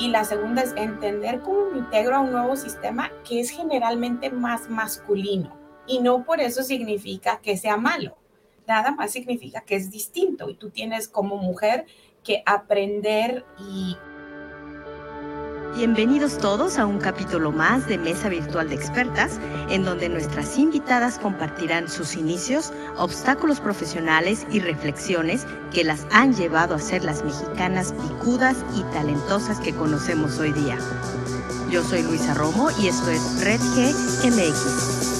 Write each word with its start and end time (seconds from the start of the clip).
Y 0.00 0.08
la 0.08 0.24
segunda 0.24 0.62
es 0.62 0.72
entender 0.76 1.42
cómo 1.42 1.66
me 1.72 1.78
integro 1.78 2.16
a 2.16 2.20
un 2.20 2.32
nuevo 2.32 2.56
sistema 2.56 3.12
que 3.28 3.38
es 3.38 3.50
generalmente 3.50 4.30
más 4.30 4.70
masculino. 4.70 5.54
Y 5.86 5.98
no 6.00 6.24
por 6.24 6.40
eso 6.40 6.62
significa 6.62 7.38
que 7.42 7.58
sea 7.58 7.76
malo. 7.76 8.16
Nada 8.66 8.92
más 8.92 9.10
significa 9.10 9.60
que 9.60 9.76
es 9.76 9.90
distinto. 9.90 10.48
Y 10.48 10.54
tú 10.54 10.70
tienes 10.70 11.06
como 11.06 11.36
mujer 11.36 11.84
que 12.24 12.42
aprender 12.46 13.44
y 13.58 13.94
Bienvenidos 15.76 16.36
todos 16.36 16.78
a 16.78 16.84
un 16.84 16.98
capítulo 16.98 17.52
más 17.52 17.86
de 17.86 17.96
Mesa 17.96 18.28
Virtual 18.28 18.68
de 18.68 18.74
Expertas, 18.74 19.38
en 19.70 19.84
donde 19.84 20.08
nuestras 20.08 20.58
invitadas 20.58 21.18
compartirán 21.18 21.88
sus 21.88 22.16
inicios, 22.16 22.72
obstáculos 22.96 23.60
profesionales 23.60 24.46
y 24.50 24.58
reflexiones 24.58 25.46
que 25.72 25.84
las 25.84 26.06
han 26.10 26.34
llevado 26.34 26.74
a 26.74 26.80
ser 26.80 27.04
las 27.04 27.24
mexicanas 27.24 27.92
picudas 27.92 28.56
y 28.74 28.82
talentosas 28.92 29.60
que 29.60 29.72
conocemos 29.72 30.38
hoy 30.38 30.52
día. 30.52 30.76
Yo 31.70 31.84
soy 31.84 32.02
Luisa 32.02 32.34
Romo 32.34 32.70
y 32.82 32.88
esto 32.88 33.08
es 33.10 33.44
Red 33.44 33.60
G 33.60 33.94
MX. 34.28 35.19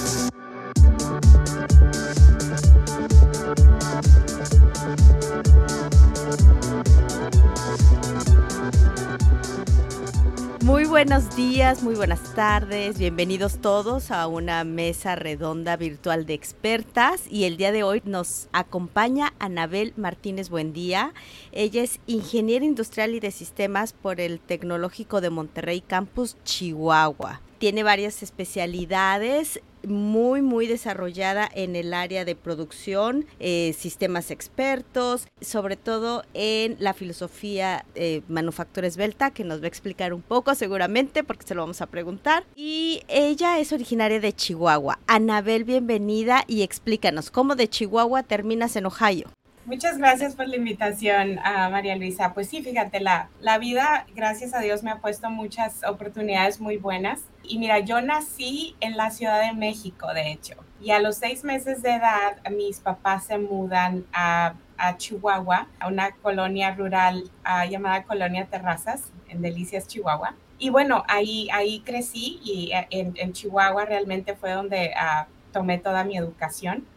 Buenos 11.03 11.35
días, 11.35 11.81
muy 11.81 11.95
buenas 11.95 12.35
tardes, 12.35 12.99
bienvenidos 12.99 13.57
todos 13.57 14.11
a 14.11 14.27
una 14.27 14.63
mesa 14.63 15.15
redonda 15.15 15.75
virtual 15.75 16.27
de 16.27 16.35
expertas 16.35 17.23
y 17.27 17.45
el 17.45 17.57
día 17.57 17.71
de 17.71 17.81
hoy 17.81 18.03
nos 18.05 18.49
acompaña 18.53 19.33
Anabel 19.39 19.93
Martínez 19.97 20.49
Buendía. 20.49 21.15
Ella 21.53 21.81
es 21.81 21.99
ingeniera 22.05 22.65
industrial 22.65 23.15
y 23.15 23.19
de 23.19 23.31
sistemas 23.31 23.93
por 23.93 24.21
el 24.21 24.39
Tecnológico 24.39 25.21
de 25.21 25.31
Monterrey 25.31 25.81
Campus 25.81 26.37
Chihuahua 26.43 27.41
tiene 27.61 27.83
varias 27.83 28.23
especialidades 28.23 29.61
muy, 29.87 30.41
muy 30.41 30.67
desarrollada 30.67 31.49
en 31.53 31.75
el 31.75 31.93
área 31.93 32.25
de 32.25 32.35
producción, 32.35 33.25
eh, 33.39 33.73
sistemas 33.77 34.31
expertos, 34.31 35.27
sobre 35.41 35.75
todo 35.75 36.23
en 36.33 36.75
la 36.79 36.93
filosofía 36.93 37.85
de 37.95 38.23
manufactura 38.27 38.87
esbelta, 38.87 39.31
que 39.31 39.43
nos 39.43 39.61
va 39.61 39.65
a 39.65 39.67
explicar 39.67 40.13
un 40.13 40.21
poco 40.21 40.55
seguramente, 40.55 41.23
porque 41.23 41.47
se 41.47 41.55
lo 41.55 41.61
vamos 41.61 41.81
a 41.81 41.87
preguntar. 41.87 42.45
Y 42.55 43.01
ella 43.07 43.59
es 43.59 43.71
originaria 43.71 44.19
de 44.19 44.33
Chihuahua. 44.33 44.99
Anabel, 45.07 45.63
bienvenida 45.63 46.43
y 46.47 46.61
explícanos, 46.61 47.31
¿cómo 47.31 47.55
de 47.55 47.67
Chihuahua 47.67 48.23
terminas 48.23 48.75
en 48.75 48.85
Ohio? 48.85 49.27
Muchas 49.63 49.99
gracias 49.99 50.35
por 50.35 50.47
la 50.47 50.55
invitación, 50.55 51.37
a 51.43 51.69
María 51.69 51.95
Luisa. 51.95 52.33
Pues 52.33 52.49
sí, 52.49 52.63
fíjate, 52.63 52.99
la, 52.99 53.29
la 53.39 53.59
vida, 53.59 54.07
gracias 54.15 54.55
a 54.55 54.59
Dios, 54.59 54.81
me 54.81 54.89
ha 54.89 54.97
puesto 54.97 55.29
muchas 55.29 55.83
oportunidades 55.83 56.59
muy 56.59 56.77
buenas. 56.77 57.21
Y 57.43 57.59
mira, 57.59 57.77
yo 57.77 58.01
nací 58.01 58.75
en 58.79 58.97
la 58.97 59.11
Ciudad 59.11 59.39
de 59.39 59.53
México, 59.53 60.11
de 60.15 60.31
hecho. 60.31 60.55
Y 60.81 60.89
a 60.89 60.99
los 60.99 61.17
seis 61.17 61.43
meses 61.43 61.83
de 61.83 61.91
edad, 61.91 62.41
mis 62.49 62.79
papás 62.79 63.25
se 63.25 63.37
mudan 63.37 64.05
a, 64.13 64.55
Chihuahua, 64.97 65.67
a 65.79 65.87
una 65.89 66.09
colonia 66.09 66.73
rural 66.73 67.29
llamada 67.69 68.01
Colonia 68.01 68.47
Terrazas, 68.47 69.11
en 69.29 69.43
Delicias, 69.43 69.87
Chihuahua. 69.87 70.33
Y 70.57 70.71
bueno, 70.71 71.03
ahí, 71.07 71.49
ahí 71.53 71.81
crecí 71.81 72.39
y 72.43 72.71
eh, 72.71 72.87
en, 72.89 73.13
en 73.15 73.33
Chihuahua 73.33 73.85
realmente 73.85 74.35
fue 74.35 74.53
donde 74.53 74.91
ah, 74.95 75.27
tomé 75.51 75.77
toda 75.77 76.03
mi 76.03 76.17
educación. 76.17 76.87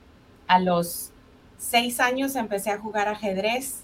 A 0.46 0.58
los 0.58 1.13
seis 1.64 1.98
años 1.98 2.36
empecé 2.36 2.70
a 2.70 2.78
jugar 2.78 3.08
ajedrez 3.08 3.83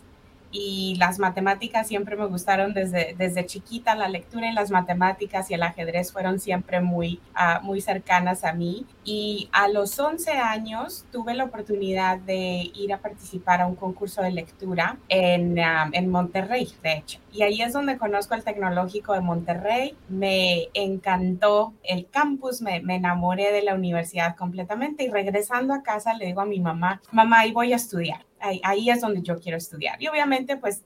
y 0.53 0.97
las 0.99 1.19
matemáticas 1.19 1.87
siempre 1.87 2.17
me 2.17 2.27
gustaron 2.27 2.75
desde, 2.75 3.15
desde 3.17 3.47
chiquita, 3.47 3.95
la 3.95 4.09
lectura 4.09 4.49
y 4.49 4.53
las 4.53 4.71
matemáticas 4.71 5.51
y 5.51 5.55
el 5.55 5.63
ajedrez 5.63 6.13
fueron 6.13 6.41
siempre 6.41 6.81
muy, 6.81 7.21
uh, 7.35 7.65
muy 7.65 7.81
cercanas 7.81 8.45
a 8.45 8.53
mí. 8.53 8.87
Y 9.05 9.49
a 9.53 9.69
los 9.69 9.99
11 9.99 10.33
años 10.33 11.05
tuve 11.13 11.35
la 11.35 11.45
oportunidad 11.45 12.19
de 12.19 12.71
ir 12.75 12.93
a 12.93 12.99
participar 12.99 13.61
a 13.61 13.67
un 13.67 13.77
concurso 13.77 14.23
de 14.23 14.33
lectura 14.33 14.99
en, 15.09 15.59
uh, 15.59 15.91
en 15.93 16.09
Monterrey, 16.09 16.69
de 16.83 16.95
hecho. 16.95 17.21
Y 17.33 17.43
ahí 17.43 17.63
es 17.63 17.73
donde 17.73 17.99
conozco 17.99 18.35
el 18.35 18.45
tecnológico 18.45 19.13
de 19.13 19.21
Monterrey. 19.21 19.97
Me 20.09 20.69
encantó 20.75 21.75
el 21.85 22.09
campus, 22.09 22.61
me, 22.61 22.81
me 22.81 22.97
enamoré 22.97 23.53
de 23.53 23.63
la 23.63 23.75
universidad 23.75 24.37
completamente 24.37 25.05
y 25.05 25.09
regresando 25.09 25.75
a 25.75 25.83
casa 25.83 26.15
le 26.15 26.27
digo 26.27 26.41
a 26.41 26.47
mi 26.47 26.61
mamá, 26.61 27.01
mamá, 27.13 27.41
ahí 27.41 27.53
voy 27.53 27.73
a 27.73 27.77
estudiar 27.77 28.30
ahí, 28.41 28.91
es 28.91 29.01
donde 29.01 29.23
yo 29.23 29.39
quiero 29.39 29.59
estudiar. 29.59 30.01
Y 30.03 30.09
obviamente, 30.09 30.57
pues, 30.57 30.85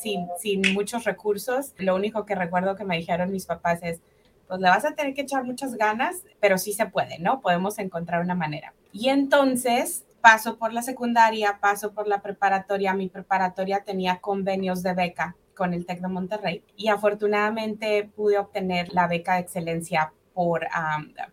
sin, 0.00 0.62
muchos 0.72 1.04
recursos, 1.04 1.74
lo 1.78 1.94
único 1.94 2.24
que 2.24 2.34
recuerdo 2.34 2.76
que 2.76 2.84
me 2.84 2.96
dijeron 2.96 3.32
mis 3.32 3.46
papás 3.46 3.80
es, 3.82 4.00
pues 4.46 4.60
le 4.60 4.68
vas 4.68 4.84
a 4.84 4.94
tener 4.94 5.14
que 5.14 5.22
echar 5.22 5.44
muchas 5.44 5.74
ganas, 5.74 6.22
pero 6.40 6.58
sí 6.58 6.72
se 6.72 6.86
puede, 6.86 7.18
¿no? 7.18 7.40
Podemos 7.40 7.78
encontrar 7.78 8.22
una 8.22 8.34
manera. 8.34 8.74
Y 8.92 9.08
entonces 9.08 10.04
paso 10.20 10.56
por 10.58 10.72
la 10.72 10.82
secundaria, 10.82 11.58
paso 11.60 11.92
por 11.92 12.06
la 12.06 12.20
preparatoria. 12.20 12.94
Mi 12.94 13.08
preparatoria 13.08 13.84
tenía 13.84 14.20
convenios 14.20 14.82
de 14.82 14.94
beca 14.94 15.36
con 15.56 15.72
el 15.72 15.86
TEC 15.86 16.00
de 16.00 16.08
Monterrey 16.08 16.62
y 16.76 16.88
afortunadamente 16.88 18.10
pude 18.14 18.38
obtener 18.38 18.92
la 18.92 19.06
beca 19.06 19.34
de 19.34 19.40
excelencia 19.40 20.12
por, 20.34 20.66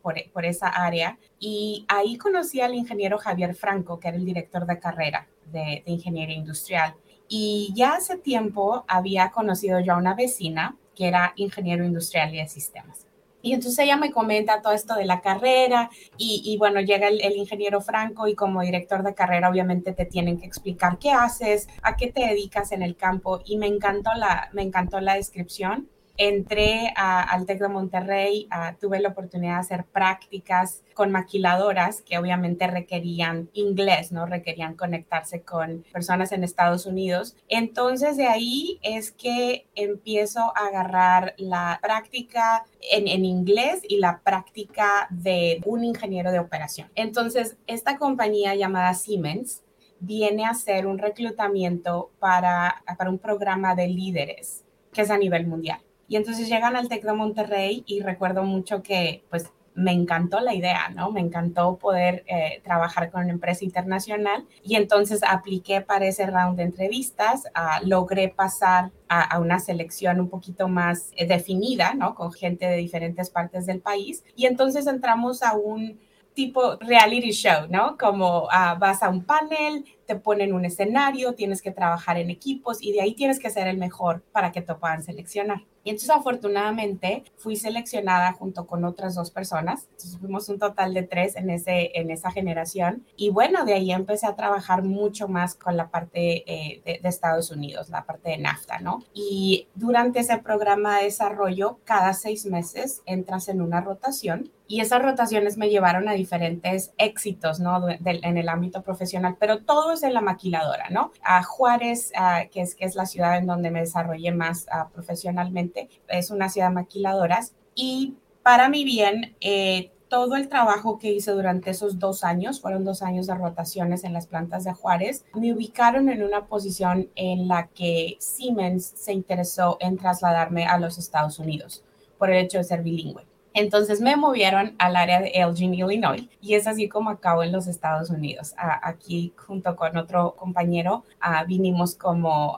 por, 0.02 0.16
por, 0.32 0.46
esa 0.46 0.68
área. 0.68 1.18
Y 1.40 1.86
ahí 1.88 2.18
conocí 2.18 2.62
al 2.62 2.76
ingeniero 2.76 3.18
Javier 3.18 3.56
Franco, 3.56 4.00
que 4.00 4.10
era 4.10 4.18
el 4.18 4.26
director 4.26 4.66
de 4.66 4.80
carrera 4.80 5.28
de, 5.46 5.84
ingeniería 5.86 6.36
industrial. 6.36 6.96
Y 7.28 7.72
ya 7.76 7.96
hace 7.96 8.18
tiempo 8.18 8.84
había 8.88 9.32
conocido 9.32 9.80
yo 9.80 9.94
a 9.94 9.98
una 9.98 10.16
vecina 10.16 10.78
que 10.96 11.08
era 11.08 11.34
ingeniero 11.36 11.86
industrial 11.86 12.34
y 12.34 12.38
de 12.38 12.48
sistemas. 12.48 13.08
Y 13.42 13.54
entonces 13.54 13.80
ella 13.80 13.98
me 13.98 14.12
comenta 14.12 14.62
todo 14.62 14.74
esto 14.74 14.96
de 14.96 15.06
la 15.06 15.22
carrera 15.22 15.90
y, 16.16 16.56
bueno, 16.60 16.80
llega 16.80 17.08
el, 17.08 17.22
el, 17.22 17.38
ingeniero 17.38 17.82
Franco 17.82 18.28
y 18.28 18.36
como 18.36 18.62
director 18.62 19.02
de 19.02 19.16
carrera 19.16 19.50
obviamente 19.50 19.94
te 19.94 20.06
tienen 20.06 20.40
que 20.40 20.46
explicar 20.46 21.00
qué 21.00 21.12
haces, 21.12 21.68
a 21.82 21.96
qué 21.96 22.12
te 22.12 22.22
dedicas 22.22 22.72
en 22.72 22.84
el 22.84 22.96
campo 22.96 23.42
y 23.44 23.58
me 23.58 23.66
encantó 23.66 24.14
la, 24.14 24.50
me 24.54 24.62
encantó 24.62 25.00
la 25.00 25.16
descripción 25.16 25.90
entré 26.28 26.94
al 26.96 27.48
TEC 27.48 27.60
de 27.62 27.68
Monterrey, 27.68 28.48
tuve 28.80 29.00
la 29.00 29.10
oportunidad 29.10 29.56
de 29.56 29.60
hacer 29.60 29.86
prácticas 29.86 30.84
con 30.94 31.12
maquiladoras 31.12 32.04
que 32.04 32.20
obviamente 32.20 32.68
requerían 32.68 33.50
inglés, 33.54 34.12
¿no? 34.12 34.28
Requerían 34.28 34.76
conectarse 34.76 35.42
con 35.42 35.84
personas 35.92 36.32
en 36.32 36.44
Estados 36.44 36.86
Unidos. 36.86 37.36
Entonces 37.48 38.18
de 38.18 38.28
ahí 38.28 38.80
es 38.84 39.12
que 39.12 39.66
empiezo 39.74 40.54
a 40.56 40.68
agarrar 40.68 41.34
la 41.38 41.80
práctica 41.82 42.66
en, 42.92 43.08
en 43.08 43.26
inglés 43.26 43.82
y 43.90 43.98
la 43.98 44.22
práctica 44.24 45.08
de 45.10 45.60
un 45.66 45.84
ingeniero 45.84 46.32
de 46.32 46.38
operación. 46.38 46.92
Entonces 46.94 47.58
esta 47.66 47.98
compañía 47.98 48.54
llamada 48.54 48.94
Siemens 48.94 49.64
viene 50.00 50.46
a 50.46 50.52
hacer 50.52 50.86
un 50.86 51.00
reclutamiento 51.00 52.12
para, 52.20 52.84
para 52.96 53.10
un 53.10 53.18
programa 53.18 53.74
de 53.74 53.88
líderes 53.88 54.64
que 54.94 55.02
es 55.02 55.10
a 55.10 55.18
nivel 55.18 55.48
mundial. 55.48 55.80
Y 56.12 56.18
entonces 56.18 56.50
llegan 56.50 56.76
al 56.76 56.90
TEC 56.90 57.06
de 57.06 57.14
Monterrey 57.14 57.84
y 57.88 58.02
recuerdo 58.02 58.44
mucho 58.44 58.84
que 58.84 59.24
pues 59.30 59.50
me 59.76 59.94
encantó 59.94 60.42
la 60.42 60.54
idea, 60.54 60.90
¿no? 60.90 61.10
Me 61.10 61.22
encantó 61.22 61.78
poder 61.78 62.26
eh, 62.28 62.60
trabajar 62.66 63.10
con 63.12 63.22
una 63.22 63.32
empresa 63.32 63.64
internacional 63.64 64.46
y 64.62 64.76
entonces 64.76 65.22
apliqué 65.26 65.80
para 65.80 66.06
ese 66.06 66.26
round 66.26 66.58
de 66.58 66.64
entrevistas, 66.64 67.44
ah, 67.54 67.80
logré 67.86 68.28
pasar 68.28 68.92
a, 69.08 69.40
una 69.40 69.60
selección 69.60 70.20
un 70.20 70.28
poquito 70.28 70.68
más 70.68 71.12
eh, 71.16 71.26
definida, 71.26 71.94
¿no? 71.94 72.14
Con 72.14 72.34
gente 72.34 72.68
de 72.68 72.76
diferentes 72.76 73.30
partes 73.30 73.66
del 73.66 73.80
país 73.80 74.26
y 74.36 74.48
entonces 74.48 74.88
entramos 74.88 75.42
a 75.44 75.54
un 75.54 75.98
tipo 76.34 76.76
reality 76.82 77.32
show, 77.32 77.68
¿no? 77.70 77.98
Como 77.98 78.50
ah, 78.52 78.76
vas 78.78 79.02
a 79.02 79.08
un 79.08 79.24
panel, 79.24 79.86
te 80.12 80.18
ponen 80.18 80.52
un 80.52 80.66
escenario, 80.66 81.36
tienes 81.36 81.62
que 81.62 81.72
trabajar 81.72 82.18
en 82.18 82.30
equipos 82.30 82.84
y 82.84 82.92
de 82.92 83.00
ahí 83.00 83.14
tienes 83.14 83.40
que 83.40 83.50
ser 83.50 83.70
el 83.70 83.78
mejor 83.78 84.24
para 84.34 84.52
que 84.52 84.62
te 84.62 84.76
puedan 84.76 85.04
seleccionar. 85.04 85.62
Y 85.86 85.90
entonces 85.90 86.10
afortunadamente 86.10 87.24
fui 87.38 87.56
seleccionada 87.56 88.34
junto 88.34 88.68
con 88.68 88.84
otras 88.84 89.16
dos 89.16 89.32
personas. 89.32 89.88
Entonces 89.92 90.18
fuimos 90.20 90.50
un 90.50 90.60
total 90.60 90.94
de 90.94 91.04
tres 91.04 91.38
en, 91.38 91.50
ese, 91.50 91.92
en 91.98 92.12
esa 92.12 92.30
generación. 92.30 93.06
Y 93.16 93.30
bueno, 93.30 93.64
de 93.64 93.74
ahí 93.74 93.94
empecé 93.94 94.28
a 94.28 94.36
trabajar 94.36 94.84
mucho 94.84 95.30
más 95.30 95.56
con 95.56 95.78
la 95.78 95.90
parte 95.90 96.44
eh, 96.46 96.82
de, 96.84 97.00
de, 97.02 97.10
Estados 97.10 97.50
Unidos, 97.50 97.90
la 97.90 98.06
parte 98.06 98.32
de 98.32 98.38
NAFTA, 98.38 98.80
¿no? 98.80 99.00
Y 99.14 99.70
durante 99.76 100.20
ese 100.20 100.38
programa 100.40 100.98
de 100.98 101.06
desarrollo, 101.06 101.80
cada 101.86 102.14
seis 102.14 102.46
meses 102.46 103.02
entras 103.06 103.48
en 103.48 103.62
una 103.62 103.80
rotación 103.80 104.52
y 104.72 104.80
esas 104.80 105.02
rotaciones 105.02 105.58
me 105.58 105.70
llevaron 105.70 106.08
a 106.08 106.14
diferentes 106.14 106.94
éxitos, 106.98 107.60
¿no? 107.60 107.90
en 107.90 108.38
el 108.38 108.48
ámbito 108.48 108.82
profesional, 108.84 109.36
pero 109.38 109.64
todo 109.64 109.92
es 109.92 110.02
en 110.02 110.14
la 110.14 110.22
maquiladora, 110.22 110.90
¿no? 110.90 111.12
A 111.24 111.44
Juárez, 111.44 112.14
que, 112.52 112.62
es, 112.62 112.96
la 112.96 113.06
ciudad 113.06 113.38
en 113.38 113.48
donde 113.48 113.70
me 113.70 113.82
desarrollé 113.82 114.32
más 114.32 114.68
profesionalmente, 114.94 115.90
es 116.08 116.32
una 116.32 116.48
ciudad 116.48 116.72
maquiladora 116.72 117.42
y 117.76 118.16
para 118.44 118.70
mi 118.70 118.86
bien, 118.86 119.36
eh, 119.42 119.92
todo 120.08 120.38
el 120.38 120.48
trabajo 120.48 120.98
que 121.00 121.12
hice 121.12 121.32
durante 121.32 121.72
esos 121.72 122.00
dos 122.00 122.24
años, 122.24 122.62
fueron 122.62 122.86
dos 122.86 123.02
años 123.02 123.28
de 123.28 123.36
rotaciones 123.36 124.06
en 124.06 124.14
las 124.14 124.28
plantas 124.28 124.64
de 124.64 124.72
Juárez, 124.72 125.26
me 125.36 125.54
ubicaron 125.54 126.08
en 126.08 126.24
una 126.24 126.46
posición 126.46 127.10
en 127.16 127.50
la 127.50 127.68
que 127.68 128.16
Siemens 128.20 128.86
se 128.86 129.12
interesó 129.12 129.76
en 129.82 129.98
trasladarme 129.98 130.66
a 130.66 130.80
los 130.80 130.98
Estados 130.98 131.40
Unidos 131.40 131.84
por 132.18 132.30
el 132.30 132.38
hecho 132.46 132.60
de 132.60 132.64
ser 132.64 132.84
bilingüe. 132.84 133.31
Entonces 133.54 134.00
me 134.02 134.16
movieron 134.16 134.76
al 134.78 134.96
área 134.96 135.20
de 135.20 135.32
Elgin, 135.34 135.74
Illinois, 135.74 136.30
y 136.42 136.54
es 136.56 136.68
así 136.68 136.88
como 136.88 137.10
acabo 137.10 137.44
en 137.44 137.52
los 137.52 137.68
Estados 137.68 138.10
Unidos. 138.10 138.54
aquí, 138.58 139.34
junto 139.36 139.76
con 139.76 139.98
otro 139.98 140.36
compañero, 140.36 141.04
vinimos 141.48 141.96
como 141.96 142.58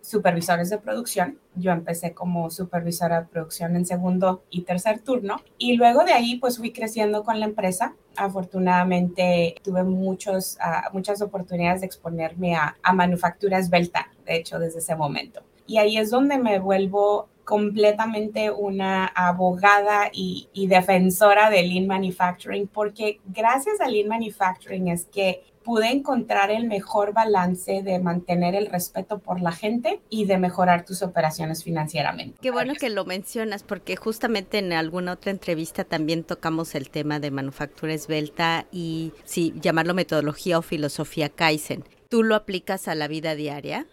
supervisores 0.00 0.70
de 0.70 0.78
producción. 0.78 1.38
Yo 1.56 1.72
empecé 1.72 2.12
como 2.12 2.50
supervisora 2.50 3.22
de 3.22 3.26
producción 3.26 3.74
en 3.76 3.86
segundo 3.86 4.44
y 4.50 4.62
tercer 4.62 5.00
turno, 5.00 5.40
y 5.58 5.76
luego 5.76 6.04
de 6.04 6.12
ahí, 6.12 6.36
pues 6.38 6.58
fui 6.58 6.72
creciendo 6.72 7.24
con 7.24 7.40
la 7.40 7.46
empresa. 7.46 7.94
Afortunadamente, 8.16 9.56
tuve 9.62 9.82
muchos, 9.84 10.58
muchas 10.92 11.22
oportunidades 11.22 11.80
de 11.80 11.86
exponerme 11.86 12.54
a, 12.54 12.76
a 12.82 12.92
manufactura 12.92 13.58
esbelta, 13.58 14.10
de 14.24 14.36
hecho, 14.36 14.58
desde 14.58 14.78
ese 14.78 14.94
momento. 14.96 15.42
Y 15.66 15.78
ahí 15.78 15.96
es 15.96 16.10
donde 16.10 16.38
me 16.38 16.60
vuelvo 16.60 17.28
completamente 17.46 18.50
una 18.50 19.06
abogada 19.06 20.10
y, 20.12 20.48
defensora 20.68 21.48
de 21.48 21.62
Lean 21.62 21.86
Manufacturing, 21.86 22.66
porque 22.66 23.20
gracias 23.24 23.80
a 23.80 23.88
Lean 23.88 24.08
Manufacturing 24.08 24.88
es 24.88 25.04
que 25.04 25.44
pude 25.62 25.92
encontrar 25.92 26.50
el 26.50 26.66
mejor 26.66 27.12
balance 27.12 27.82
de 27.84 28.00
mantener 28.00 28.56
el 28.56 28.66
respeto 28.66 29.20
por 29.20 29.40
la 29.40 29.52
gente 29.52 30.00
y 30.10 30.24
de 30.24 30.38
mejorar 30.38 30.84
tus 30.84 31.02
operaciones 31.02 31.62
financieramente. 31.62 32.36
Qué 32.42 32.50
bueno 32.50 32.74
que 32.74 32.90
lo 32.90 33.04
mencionas 33.04 33.62
porque 33.62 33.94
justamente 33.94 34.58
en 34.58 34.72
alguna 34.72 35.12
otra 35.12 35.30
entrevista 35.30 35.84
también 35.84 36.24
tocamos 36.24 36.74
el 36.74 36.90
tema 36.90 37.20
de 37.20 37.30
manufactura 37.30 37.94
esbelta 37.94 38.66
y 38.72 39.12
sí, 39.24 39.54
llamarlo 39.60 39.94
metodología 39.94 40.58
o 40.58 40.62
filosofía 40.62 41.28
Kaizen. 41.28 41.84
¿Tú 42.08 42.24
lo 42.24 42.34
aplicas 42.34 42.88
a 42.88 42.96
la 42.96 43.06
vida 43.06 43.36
diaria? 43.36 43.86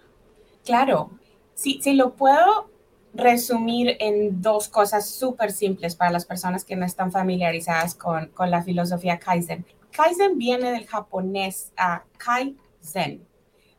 Claro, 0.66 1.12
sí, 1.54 1.80
sí 1.84 1.94
lo 1.94 2.16
puedo 2.16 2.73
resumir 3.14 3.96
en 4.00 4.42
dos 4.42 4.68
cosas 4.68 5.10
súper 5.10 5.52
simples 5.52 5.96
para 5.96 6.12
las 6.12 6.26
personas 6.26 6.66
que 6.66 6.76
no 6.76 6.86
están 6.86 7.12
familiarizadas 7.12 7.96
con, 7.96 8.28
con 8.30 8.50
la 8.50 8.64
filosofía 8.64 9.20
Kaizen. 9.20 9.66
Kaizen 9.92 10.38
viene 10.38 10.72
del 10.72 10.88
japonés 10.88 11.72
a 11.78 12.04
Kaizen. 12.18 13.26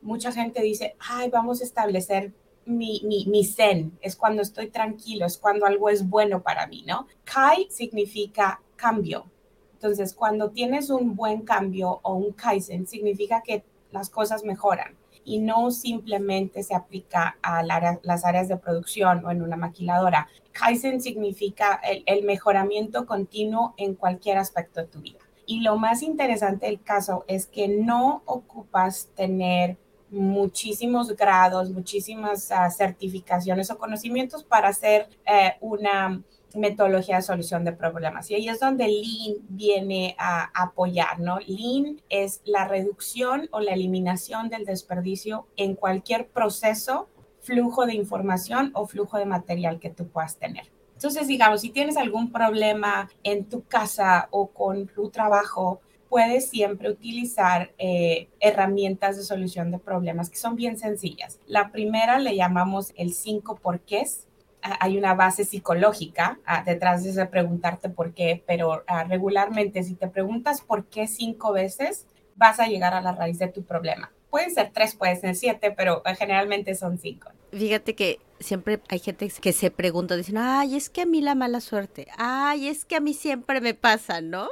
Mucha 0.00 0.30
gente 0.30 0.62
dice, 0.62 0.96
ay, 1.00 1.30
vamos 1.30 1.60
a 1.60 1.64
establecer 1.64 2.32
mi, 2.66 3.02
mi, 3.04 3.26
mi, 3.26 3.44
zen, 3.44 3.98
es 4.00 4.16
cuando 4.16 4.40
estoy 4.40 4.68
tranquilo, 4.68 5.26
es 5.26 5.36
cuando 5.36 5.66
algo 5.66 5.90
es 5.90 6.08
bueno 6.08 6.42
para 6.42 6.66
mí, 6.66 6.84
¿no? 6.86 7.06
Kai 7.24 7.68
significa 7.70 8.62
cambio. 8.76 9.26
Entonces, 9.74 10.14
cuando 10.14 10.50
tienes 10.50 10.88
un 10.88 11.14
buen 11.14 11.42
cambio 11.42 12.00
o 12.02 12.14
un 12.14 12.32
Kaizen, 12.32 12.86
significa 12.86 13.42
que 13.42 13.64
las 13.90 14.08
cosas 14.08 14.44
mejoran 14.44 14.96
y 15.24 15.38
no 15.38 15.70
simplemente 15.70 16.62
se 16.62 16.74
aplica 16.74 17.36
a 17.42 17.62
las 17.62 18.24
áreas 18.24 18.48
de 18.48 18.56
producción 18.56 19.24
o 19.24 19.30
en 19.30 19.42
una 19.42 19.56
maquiladora. 19.56 20.28
Kaizen 20.52 21.00
significa 21.00 21.80
el, 22.06 22.24
mejoramiento 22.24 23.06
continuo 23.06 23.74
en 23.76 23.94
cualquier 23.94 24.38
aspecto 24.38 24.80
de 24.80 24.86
tu 24.86 25.00
vida. 25.00 25.18
Y 25.46 25.60
lo 25.60 25.76
más 25.76 26.02
interesante 26.02 26.66
del 26.66 26.82
caso 26.82 27.24
es 27.26 27.46
que 27.46 27.68
no 27.68 28.22
ocupas 28.24 29.10
tener 29.14 29.76
muchísimos 30.10 31.14
grados, 31.16 31.70
muchísimas 31.70 32.50
ah, 32.52 32.70
certificaciones 32.70 33.70
o 33.70 33.78
conocimientos 33.78 34.44
para 34.44 34.68
hacer 34.68 35.08
eh, 35.26 35.54
una 35.60 36.22
metodología 36.54 37.16
de 37.16 37.22
solución 37.22 37.64
de 37.64 37.72
problemas. 37.72 38.30
Y 38.30 38.34
ahí 38.34 38.48
es 38.48 38.60
donde 38.60 38.88
Lean 38.88 39.36
viene 39.48 40.14
a 40.18 40.50
apoyar, 40.54 41.20
¿no? 41.20 41.38
Lean 41.40 42.00
es 42.08 42.40
la 42.44 42.66
reducción 42.66 43.48
o 43.50 43.60
la 43.60 43.72
eliminación 43.72 44.48
del 44.48 44.64
desperdicio 44.64 45.46
en 45.56 45.74
cualquier 45.74 46.28
proceso, 46.28 47.08
flujo 47.40 47.86
de 47.86 47.94
información 47.94 48.70
o 48.74 48.86
flujo 48.86 49.18
de 49.18 49.26
material 49.26 49.78
que 49.80 49.90
tú 49.90 50.08
puedas 50.08 50.38
tener. 50.38 50.70
Entonces, 50.94 51.26
digamos, 51.26 51.60
si 51.60 51.70
tienes 51.70 51.96
algún 51.96 52.32
problema 52.32 53.10
en 53.22 53.44
tu 53.44 53.64
casa 53.64 54.28
o 54.30 54.48
con 54.48 54.86
tu 54.86 55.10
trabajo, 55.10 55.80
puedes 56.08 56.48
siempre 56.48 56.88
utilizar 56.88 57.74
eh, 57.76 58.28
herramientas 58.38 59.16
de 59.16 59.24
solución 59.24 59.70
de 59.72 59.78
problemas 59.80 60.30
que 60.30 60.36
son 60.36 60.54
bien 60.54 60.78
sencillas. 60.78 61.40
La 61.46 61.72
primera 61.72 62.18
le 62.18 62.36
llamamos 62.36 62.92
el 62.96 63.12
cinco 63.12 63.56
porqués 63.56 64.28
hay 64.64 64.96
una 64.96 65.14
base 65.14 65.44
psicológica 65.44 66.38
detrás 66.64 67.04
de 67.04 67.10
ese 67.10 67.26
preguntarte 67.26 67.90
por 67.90 68.14
qué, 68.14 68.42
pero 68.46 68.82
ah, 68.86 69.04
regularmente 69.04 69.82
si 69.82 69.94
te 69.94 70.08
preguntas 70.08 70.62
por 70.62 70.86
qué 70.86 71.06
cinco 71.06 71.52
veces, 71.52 72.06
vas 72.36 72.58
a 72.60 72.66
llegar 72.66 72.94
a 72.94 73.02
la 73.02 73.12
raíz 73.12 73.38
de 73.38 73.48
tu 73.48 73.62
problema. 73.62 74.10
Pueden 74.30 74.52
ser 74.52 74.70
tres, 74.72 74.94
pueden 74.94 75.20
ser 75.20 75.36
siete, 75.36 75.70
pero 75.70 76.00
ah, 76.04 76.14
generalmente 76.14 76.74
son 76.74 76.98
cinco. 76.98 77.30
Fíjate 77.52 77.94
que 77.94 78.20
siempre 78.40 78.80
hay 78.88 78.98
gente 79.00 79.28
que 79.28 79.52
se 79.52 79.70
pregunta, 79.70 80.16
dicen, 80.16 80.38
ay, 80.38 80.76
es 80.76 80.88
que 80.88 81.02
a 81.02 81.06
mí 81.06 81.20
la 81.20 81.34
mala 81.34 81.60
suerte, 81.60 82.08
ay, 82.16 82.68
es 82.68 82.84
que 82.84 82.96
a 82.96 83.00
mí 83.00 83.12
siempre 83.12 83.60
me 83.60 83.74
pasa, 83.74 84.22
¿no? 84.22 84.48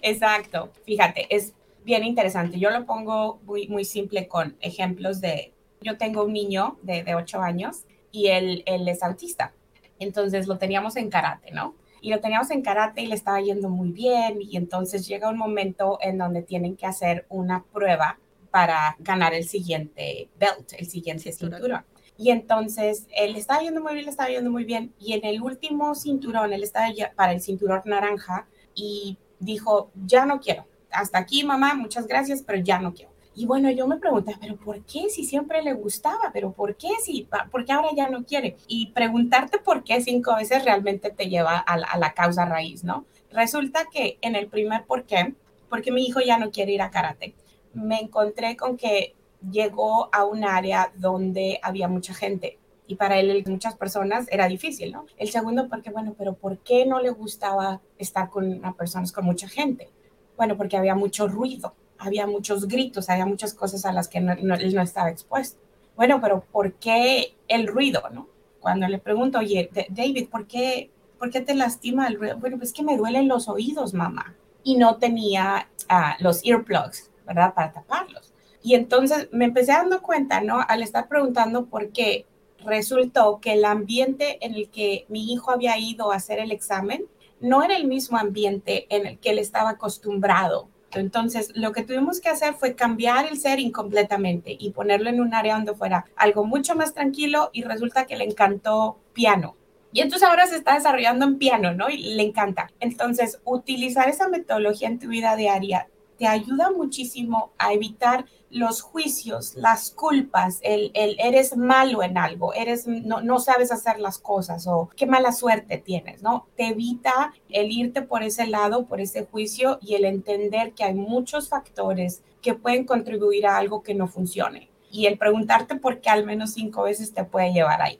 Exacto, 0.00 0.72
fíjate, 0.86 1.26
es 1.34 1.52
bien 1.84 2.04
interesante. 2.04 2.58
Yo 2.58 2.70
lo 2.70 2.86
pongo 2.86 3.38
muy, 3.44 3.68
muy 3.68 3.84
simple 3.84 4.28
con 4.28 4.56
ejemplos 4.60 5.20
de, 5.20 5.52
yo 5.82 5.98
tengo 5.98 6.24
un 6.24 6.32
niño 6.32 6.78
de, 6.82 7.04
de 7.04 7.14
ocho 7.14 7.42
años 7.42 7.85
y 8.16 8.28
él, 8.28 8.62
él 8.64 8.88
es 8.88 9.02
autista. 9.02 9.52
Entonces 9.98 10.46
lo 10.46 10.56
teníamos 10.56 10.96
en 10.96 11.10
karate, 11.10 11.50
¿no? 11.50 11.74
Y 12.00 12.08
lo 12.08 12.20
teníamos 12.20 12.50
en 12.50 12.62
karate 12.62 13.02
y 13.02 13.06
le 13.06 13.14
estaba 13.14 13.42
yendo 13.42 13.68
muy 13.68 13.90
bien 13.92 14.40
y 14.40 14.56
entonces 14.56 15.06
llega 15.06 15.28
un 15.28 15.36
momento 15.36 15.98
en 16.00 16.16
donde 16.16 16.40
tienen 16.40 16.76
que 16.76 16.86
hacer 16.86 17.26
una 17.28 17.64
prueba 17.64 18.18
para 18.50 18.96
ganar 19.00 19.34
el 19.34 19.46
siguiente 19.46 20.30
belt, 20.38 20.72
el 20.78 20.86
siguiente 20.86 21.30
cinturón. 21.30 21.84
Y 22.16 22.30
entonces 22.30 23.06
él 23.14 23.36
estaba 23.36 23.60
yendo 23.60 23.82
muy 23.82 23.92
bien, 23.92 24.06
le 24.06 24.10
estaba 24.10 24.30
yendo 24.30 24.50
muy 24.50 24.64
bien 24.64 24.94
y 24.98 25.12
en 25.12 25.26
el 25.26 25.42
último 25.42 25.94
cinturón, 25.94 26.54
él 26.54 26.62
estaba 26.62 26.88
para 27.14 27.32
el 27.32 27.42
cinturón 27.42 27.82
naranja 27.84 28.46
y 28.74 29.18
dijo, 29.40 29.90
ya 30.06 30.24
no 30.24 30.40
quiero. 30.40 30.64
Hasta 30.90 31.18
aquí, 31.18 31.44
mamá, 31.44 31.74
muchas 31.74 32.06
gracias, 32.06 32.42
pero 32.42 32.62
ya 32.62 32.78
no 32.78 32.94
quiero. 32.94 33.15
Y 33.38 33.44
bueno, 33.44 33.70
yo 33.70 33.86
me 33.86 33.98
pregunté, 33.98 34.34
pero 34.40 34.56
¿por 34.56 34.82
qué 34.86 35.10
si 35.10 35.22
siempre 35.22 35.62
le 35.62 35.74
gustaba? 35.74 36.30
¿Pero 36.32 36.52
por 36.52 36.74
qué 36.74 36.88
si, 37.04 37.28
por 37.50 37.66
qué 37.66 37.72
ahora 37.72 37.90
ya 37.94 38.08
no 38.08 38.24
quiere? 38.24 38.56
Y 38.66 38.92
preguntarte 38.92 39.58
por 39.58 39.84
qué 39.84 40.00
cinco 40.00 40.34
veces 40.36 40.64
realmente 40.64 41.10
te 41.10 41.28
lleva 41.28 41.58
a 41.58 41.76
la, 41.76 41.86
a 41.86 41.98
la 41.98 42.14
causa 42.14 42.46
raíz, 42.46 42.82
¿no? 42.82 43.04
Resulta 43.30 43.84
que 43.92 44.16
en 44.22 44.36
el 44.36 44.48
primer 44.48 44.86
por 44.86 45.04
qué, 45.04 45.34
porque 45.68 45.92
mi 45.92 46.06
hijo 46.06 46.20
ya 46.20 46.38
no 46.38 46.50
quiere 46.50 46.72
ir 46.72 46.80
a 46.80 46.90
karate, 46.90 47.34
me 47.74 48.00
encontré 48.00 48.56
con 48.56 48.78
que 48.78 49.14
llegó 49.50 50.08
a 50.14 50.24
un 50.24 50.42
área 50.42 50.90
donde 50.96 51.60
había 51.62 51.88
mucha 51.88 52.14
gente 52.14 52.58
y 52.86 52.94
para 52.94 53.18
él, 53.18 53.44
muchas 53.48 53.76
personas, 53.76 54.26
era 54.30 54.48
difícil, 54.48 54.92
¿no? 54.92 55.04
El 55.18 55.28
segundo, 55.28 55.68
porque, 55.68 55.90
bueno, 55.90 56.14
pero 56.16 56.34
¿por 56.34 56.58
qué 56.58 56.86
no 56.86 57.00
le 57.00 57.10
gustaba 57.10 57.82
estar 57.98 58.30
con 58.30 58.62
personas 58.78 59.12
con 59.12 59.26
mucha 59.26 59.46
gente? 59.46 59.90
Bueno, 60.38 60.56
porque 60.56 60.78
había 60.78 60.94
mucho 60.94 61.28
ruido 61.28 61.74
había 61.98 62.26
muchos 62.26 62.68
gritos, 62.68 63.08
había 63.08 63.26
muchas 63.26 63.54
cosas 63.54 63.84
a 63.84 63.92
las 63.92 64.08
que 64.08 64.18
él 64.18 64.46
no 64.74 64.82
estaba 64.82 65.10
expuesto. 65.10 65.58
Bueno, 65.96 66.20
pero 66.20 66.44
¿por 66.52 66.74
qué 66.74 67.36
el 67.48 67.66
ruido, 67.66 68.02
no? 68.12 68.28
Cuando 68.60 68.86
le 68.86 68.98
pregunto, 68.98 69.38
oye, 69.38 69.70
David, 69.88 70.28
¿por 70.28 70.46
qué, 70.46 70.90
¿por 71.18 71.30
qué 71.30 71.40
te 71.40 71.54
lastima 71.54 72.06
el 72.06 72.18
ruido? 72.18 72.36
Bueno, 72.38 72.58
pues 72.58 72.72
que 72.72 72.82
me 72.82 72.96
duelen 72.96 73.28
los 73.28 73.48
oídos, 73.48 73.94
mamá. 73.94 74.34
Y 74.62 74.76
no 74.76 74.96
tenía 74.96 75.68
ah, 75.88 76.16
los 76.20 76.44
earplugs, 76.44 77.10
¿verdad? 77.26 77.54
Para 77.54 77.72
taparlos. 77.72 78.34
Y 78.62 78.74
entonces 78.74 79.28
me 79.32 79.46
empecé 79.46 79.72
dando 79.72 80.02
cuenta, 80.02 80.40
¿no? 80.40 80.60
Al 80.66 80.82
estar 80.82 81.08
preguntando 81.08 81.66
por 81.66 81.92
qué, 81.92 82.26
resultó 82.64 83.40
que 83.40 83.54
el 83.54 83.64
ambiente 83.64 84.44
en 84.44 84.54
el 84.54 84.68
que 84.68 85.06
mi 85.08 85.32
hijo 85.32 85.52
había 85.52 85.78
ido 85.78 86.12
a 86.12 86.16
hacer 86.16 86.40
el 86.40 86.50
examen 86.50 87.04
no 87.40 87.62
era 87.62 87.76
el 87.76 87.86
mismo 87.86 88.18
ambiente 88.18 88.86
en 88.94 89.06
el 89.06 89.18
que 89.18 89.30
él 89.30 89.38
estaba 89.38 89.70
acostumbrado 89.70 90.68
entonces, 91.00 91.52
lo 91.54 91.72
que 91.72 91.82
tuvimos 91.82 92.20
que 92.20 92.28
hacer 92.28 92.54
fue 92.54 92.74
cambiar 92.74 93.26
el 93.26 93.38
setting 93.38 93.70
completamente 93.70 94.56
y 94.58 94.70
ponerlo 94.70 95.10
en 95.10 95.20
un 95.20 95.34
área 95.34 95.54
donde 95.56 95.74
fuera 95.74 96.06
algo 96.16 96.44
mucho 96.44 96.74
más 96.74 96.94
tranquilo 96.94 97.50
y 97.52 97.62
resulta 97.62 98.06
que 98.06 98.16
le 98.16 98.24
encantó 98.24 98.98
piano. 99.12 99.56
Y 99.92 100.00
entonces 100.00 100.28
ahora 100.28 100.46
se 100.46 100.56
está 100.56 100.74
desarrollando 100.74 101.24
en 101.24 101.38
piano, 101.38 101.72
¿no? 101.72 101.88
Y 101.88 102.14
le 102.14 102.22
encanta. 102.22 102.70
Entonces, 102.80 103.40
utilizar 103.44 104.08
esa 104.08 104.28
metodología 104.28 104.88
en 104.88 104.98
tu 104.98 105.08
vida 105.08 105.36
diaria 105.36 105.88
te 106.18 106.26
ayuda 106.26 106.70
muchísimo 106.70 107.52
a 107.58 107.72
evitar 107.72 108.26
los 108.50 108.80
juicios, 108.80 109.54
las 109.56 109.90
culpas, 109.90 110.60
el, 110.62 110.90
el 110.94 111.16
eres 111.18 111.56
malo 111.56 112.02
en 112.02 112.16
algo, 112.16 112.54
eres 112.54 112.86
no, 112.86 113.20
no, 113.20 113.38
sabes 113.38 113.72
hacer 113.72 113.98
las 113.98 114.18
cosas 114.18 114.66
o 114.66 114.88
qué 114.96 115.06
mala 115.06 115.32
suerte 115.32 115.78
tienes, 115.78 116.22
¿no? 116.22 116.46
Te 116.56 116.68
evita 116.68 117.34
el 117.48 117.70
irte 117.70 118.02
por 118.02 118.22
ese 118.22 118.46
lado, 118.46 118.86
por 118.86 119.00
ese 119.00 119.26
juicio 119.26 119.78
y 119.82 119.94
el 119.94 120.04
entender 120.04 120.72
que 120.72 120.84
hay 120.84 120.94
muchos 120.94 121.48
factores 121.48 122.22
que 122.40 122.54
pueden 122.54 122.84
contribuir 122.84 123.46
a 123.46 123.56
algo 123.56 123.82
que 123.82 123.94
no 123.94 124.06
funcione. 124.08 124.70
Y 124.90 125.06
el 125.06 125.18
preguntarte 125.18 125.74
por 125.74 126.00
qué 126.00 126.10
al 126.10 126.24
menos 126.24 126.52
cinco 126.52 126.84
veces 126.84 127.12
te 127.12 127.24
puede 127.24 127.52
llevar 127.52 127.82
ahí. 127.82 127.98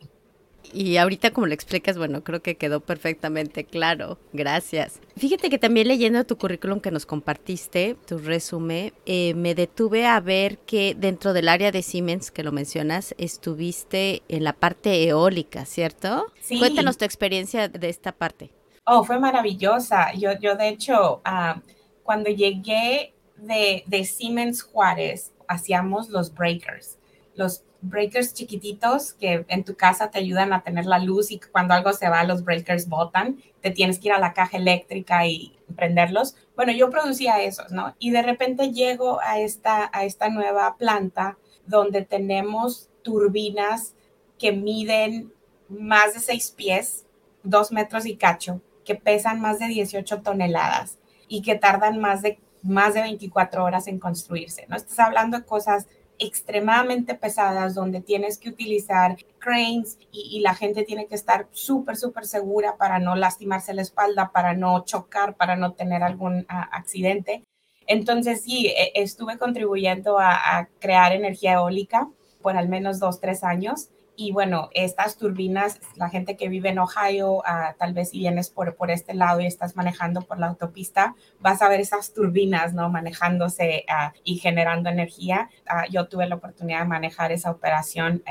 Y 0.77 0.99
ahorita 0.99 1.31
como 1.31 1.47
lo 1.47 1.55
explicas, 1.55 1.97
bueno, 1.97 2.23
creo 2.23 2.43
que 2.43 2.57
quedó 2.57 2.81
perfectamente 2.81 3.65
claro. 3.65 4.19
Gracias. 4.35 5.01
Fíjate 5.17 5.49
que 5.49 5.59
también 5.59 5.89
leyendo 5.89 6.23
tu 6.27 6.37
currículum 6.37 6.81
que 6.81 6.91
nos 6.91 7.07
compartiste, 7.07 7.97
tu 8.07 8.19
resumen, 8.19 8.93
eh, 9.07 9.33
me 9.33 9.55
detuve 9.55 10.05
a 10.05 10.21
ver 10.21 10.59
que 10.59 10.95
dentro 10.95 11.33
del 11.33 11.49
área 11.49 11.73
de 11.73 11.81
Siemens, 11.81 12.31
que 12.31 12.43
lo 12.43 12.53
mencionas, 12.53 13.15
estuviste 13.17 14.23
en 14.29 14.45
la 14.45 14.53
parte 14.53 15.09
eólica, 15.09 15.65
¿cierto? 15.65 16.27
Sí. 16.43 16.59
Cuéntanos 16.59 16.99
tu 16.99 17.07
experiencia 17.07 17.69
de 17.69 17.89
esta 17.89 18.13
parte. 18.13 18.51
Oh, 18.85 19.03
fue 19.03 19.19
maravillosa. 19.19 20.13
Yo, 20.13 20.39
yo 20.39 20.57
de 20.57 20.69
hecho, 20.69 21.23
ah, 21.25 21.63
cuando 22.03 22.29
llegué 22.29 23.15
de, 23.39 23.83
de 23.87 24.05
Siemens 24.05 24.61
Juárez, 24.61 25.33
hacíamos 25.49 26.11
los 26.11 26.35
breakers. 26.35 26.99
Los 27.35 27.63
breakers 27.89 28.35
chiquititos 28.35 29.13
que 29.15 29.45
en 29.49 29.65
tu 29.65 29.77
casa 29.77 30.11
te 30.11 30.19
ayudan 30.19 30.53
a 30.53 30.63
tener 30.63 30.87
la 30.87 30.99
luz 30.99 31.31
y 31.31 31.41
cuando 31.41 31.75
algo 31.75 31.93
se 31.93 32.09
va 32.09 32.25
los 32.25 32.45
breakers 32.45 32.89
botan, 32.89 33.39
te 33.61 33.71
tienes 33.71 33.99
que 33.99 34.09
ir 34.09 34.15
a 34.15 34.19
la 34.19 34.33
caja 34.33 34.57
eléctrica 34.57 35.27
y 35.27 35.57
prenderlos. 35.75 36.37
Bueno, 36.55 36.73
yo 36.73 36.91
producía 36.91 37.43
esos, 37.43 37.73
¿no? 37.73 37.95
Y 37.99 38.11
de 38.11 38.23
repente 38.23 38.73
llego 38.73 39.21
a 39.21 39.41
esta, 39.41 39.91
a 39.93 40.05
esta 40.05 40.29
nueva 40.29 40.77
planta 40.77 41.39
donde 41.67 42.03
tenemos 42.03 42.91
turbinas 43.03 43.95
que 44.39 44.53
miden 44.53 45.33
más 45.69 46.15
de 46.15 46.21
seis 46.21 46.51
pies, 46.51 47.07
dos 47.43 47.73
metros 47.73 48.07
y 48.07 48.17
cacho, 48.17 48.61
que 48.85 48.95
pesan 48.95 49.41
más 49.41 49.59
de 49.59 49.67
18 49.67 50.23
toneladas 50.23 50.99
y 51.29 51.43
que 51.43 51.57
tardan 51.57 51.99
más 51.99 52.23
de, 52.23 52.39
más 52.63 52.95
de 52.95 53.03
24 53.03 53.65
horas 53.65 53.87
en 53.89 53.99
construirse, 53.99 54.67
¿no? 54.69 54.77
Estás 54.77 54.99
hablando 54.99 55.39
de 55.39 55.45
cosas 55.45 55.87
extremadamente 56.19 57.15
pesadas 57.15 57.75
donde 57.75 58.01
tienes 58.01 58.39
que 58.39 58.49
utilizar 58.49 59.17
cranes 59.39 59.99
y, 60.11 60.41
la 60.41 60.55
gente 60.55 60.85
tiene 60.85 61.07
que 61.07 61.15
estar 61.15 61.49
súper, 61.53 61.97
súper 61.97 62.27
segura 62.27 62.77
para 62.77 62.99
no 62.99 63.17
lastimarse 63.17 63.75
la 63.75 63.83
espalda, 63.83 64.31
para 64.33 64.55
no 64.55 64.85
chocar, 64.85 65.37
para 65.37 65.57
no 65.57 65.73
tener 65.73 66.03
algún 66.03 66.47
ah, 66.49 66.69
accidente. 66.73 67.45
Entonces 67.87 68.43
sí, 68.43 68.69
e, 68.69 68.93
estuve 68.95 69.39
contribuyendo 69.39 70.19
a, 70.19 70.59
a, 70.59 70.67
crear 70.81 71.13
energía 71.13 71.55
eólica 71.55 72.09
por 72.43 72.57
al 72.57 72.69
menos 72.69 72.99
dos, 72.99 73.21
tres 73.21 73.45
años 73.45 73.91
y 74.17 74.33
bueno, 74.33 74.71
estas 74.73 75.19
turbinas, 75.19 75.79
la 75.97 76.09
gente 76.09 76.37
que 76.37 76.49
vive 76.49 76.71
en 76.71 76.79
Ohio, 76.79 77.43
ah, 77.45 77.75
tal 77.79 77.93
vez 77.93 78.11
si 78.11 78.19
vienes 78.19 78.51
por, 78.51 78.75
por 78.77 78.91
este 78.91 79.15
lado 79.15 79.41
y 79.41 79.47
estás 79.47 79.77
manejando 79.77 80.23
por 80.23 80.39
la 80.39 80.47
autopista, 80.47 81.15
vas 81.39 81.63
a 81.63 81.69
ver 81.69 81.81
esas 81.81 82.13
turbinas, 82.13 82.73
¿no? 82.73 82.89
Manejándose 82.89 83.85
ah, 83.89 84.13
y 84.25 84.37
generando 84.39 84.89
energía. 84.89 85.51
Ah, 85.67 85.85
yo 85.91 86.09
tuve 86.09 86.27
la 86.27 86.37
oportunidad 86.37 86.81
de 86.81 86.87
manejar 86.87 87.31
esa 87.33 87.51
operación, 87.51 88.23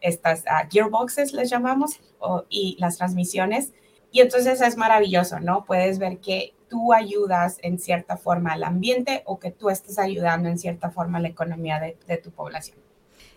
estas 0.00 0.44
gearboxes 0.70 1.32
les 1.32 1.50
llamamos, 1.50 2.00
y 2.48 2.76
las 2.78 2.98
transmisiones. 2.98 3.72
Y 4.12 4.20
entonces 4.20 4.60
es 4.60 4.76
maravilloso, 4.76 5.40
¿no? 5.40 5.64
Puedes 5.64 5.98
ver 5.98 6.18
que 6.18 6.54
tú 6.68 6.92
ayudas 6.92 7.58
en 7.62 7.78
cierta 7.78 8.16
forma 8.16 8.52
al 8.52 8.64
ambiente 8.64 9.22
o 9.26 9.38
que 9.38 9.50
tú 9.50 9.70
estés 9.70 9.98
ayudando 9.98 10.48
en 10.48 10.58
cierta 10.58 10.90
forma 10.90 11.18
a 11.18 11.22
la 11.22 11.28
economía 11.28 11.80
de 11.80 12.16
tu 12.18 12.30
población. 12.30 12.81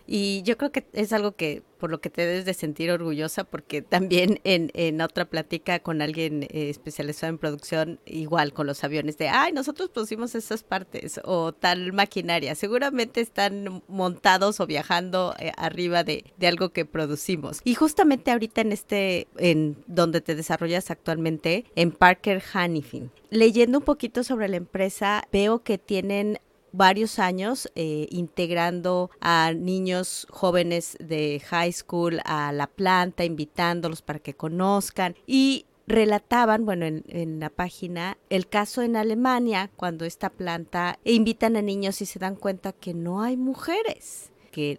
Y 0.06 0.42
yo 0.42 0.56
creo 0.56 0.70
que 0.70 0.86
es 0.92 1.12
algo 1.12 1.32
que 1.32 1.62
por 1.78 1.90
lo 1.90 2.00
que 2.00 2.10
te 2.10 2.24
debes 2.24 2.44
de 2.44 2.54
sentir 2.54 2.90
orgullosa, 2.90 3.44
porque 3.44 3.82
también 3.82 4.40
en, 4.44 4.70
en 4.74 5.00
otra 5.00 5.26
plática 5.26 5.80
con 5.80 6.00
alguien 6.00 6.44
eh, 6.44 6.70
especializado 6.70 7.30
en 7.30 7.38
producción, 7.38 8.00
igual 8.06 8.52
con 8.52 8.66
los 8.66 8.82
aviones, 8.84 9.18
de, 9.18 9.28
ay, 9.28 9.52
nosotros 9.52 9.90
producimos 9.90 10.34
esas 10.34 10.62
partes 10.62 11.20
o 11.24 11.52
tal 11.52 11.92
maquinaria, 11.92 12.54
seguramente 12.54 13.20
están 13.20 13.82
montados 13.88 14.60
o 14.60 14.66
viajando 14.66 15.34
eh, 15.38 15.52
arriba 15.56 16.04
de, 16.04 16.24
de, 16.38 16.46
algo 16.46 16.70
que 16.70 16.84
producimos. 16.84 17.60
Y 17.64 17.74
justamente 17.74 18.30
ahorita 18.30 18.62
en 18.62 18.72
este, 18.72 19.28
en 19.36 19.76
donde 19.86 20.20
te 20.20 20.34
desarrollas 20.34 20.90
actualmente, 20.90 21.64
en 21.74 21.92
Parker 21.92 22.42
Hannifin, 22.52 23.10
leyendo 23.30 23.78
un 23.78 23.84
poquito 23.84 24.24
sobre 24.24 24.48
la 24.48 24.56
empresa, 24.56 25.28
veo 25.30 25.62
que 25.62 25.78
tienen 25.78 26.38
varios 26.72 27.18
años 27.18 27.70
eh, 27.74 28.06
integrando 28.10 29.10
a 29.20 29.52
niños 29.54 30.26
jóvenes 30.30 30.96
de 31.00 31.40
high 31.46 31.72
school 31.72 32.20
a 32.24 32.52
la 32.52 32.66
planta, 32.66 33.24
invitándolos 33.24 34.02
para 34.02 34.18
que 34.18 34.34
conozcan. 34.34 35.16
Y 35.26 35.66
relataban, 35.86 36.64
bueno, 36.64 36.84
en, 36.84 37.04
en, 37.08 37.40
la 37.40 37.50
página, 37.50 38.18
el 38.28 38.48
caso 38.48 38.82
en 38.82 38.96
Alemania, 38.96 39.70
cuando 39.76 40.04
esta 40.04 40.30
planta 40.30 40.98
invitan 41.04 41.56
a 41.56 41.62
niños 41.62 42.00
y 42.02 42.06
se 42.06 42.18
dan 42.18 42.36
cuenta 42.36 42.72
que 42.72 42.92
no 42.92 43.22
hay 43.22 43.36
mujeres 43.36 44.30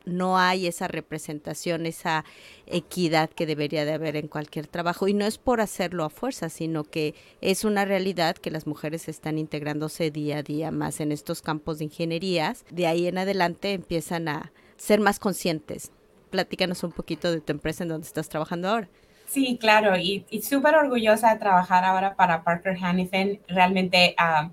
no 0.05 0.38
hay 0.38 0.67
esa 0.67 0.88
representación, 0.88 1.86
esa 1.86 2.25
equidad 2.65 3.29
que 3.29 3.46
debería 3.46 3.86
de 3.86 3.93
haber 3.93 4.15
en 4.15 4.27
cualquier 4.27 4.67
trabajo. 4.67 5.07
Y 5.07 5.13
no 5.13 5.25
es 5.25 5.38
por 5.38 5.62
hacerlo 5.62 6.03
a 6.03 6.10
fuerza, 6.10 6.50
sino 6.50 6.84
que 6.84 7.15
es 7.41 7.63
una 7.63 7.86
realidad 7.86 8.36
que 8.38 8.51
las 8.51 8.67
mujeres 8.67 9.07
están 9.07 9.38
integrándose 9.38 10.12
día 10.12 10.38
a 10.38 10.43
día 10.43 10.72
más 10.72 11.00
en 11.00 11.12
estos 11.12 11.41
campos 11.41 11.79
de 11.79 11.86
ingenierías. 11.86 12.65
De 12.72 12.88
ahí 12.88 13.07
en 13.07 13.17
adelante 13.17 13.74
empiezan 13.74 14.27
a 14.27 14.51
ser 14.77 15.00
más 15.00 15.19
conscientes. 15.19 15.91
Platícanos 16.29 16.84
un 16.84 16.91
poquito 16.91 17.31
de 17.31 17.41
tu 17.41 17.51
empresa 17.51 17.84
en 17.84 17.89
donde 17.89 18.07
estás 18.07 18.29
trabajando 18.29 18.69
ahora. 18.69 18.89
Sí, 19.27 19.57
claro, 19.60 19.98
y, 19.98 20.25
súper 20.41 20.75
orgullosa 20.75 21.34
de 21.34 21.39
trabajar 21.39 21.84
ahora 21.84 22.15
para 22.15 22.43
Parker 22.43 22.77
Hannifin, 22.77 23.41
realmente 23.50 24.15
uh, 24.17 24.50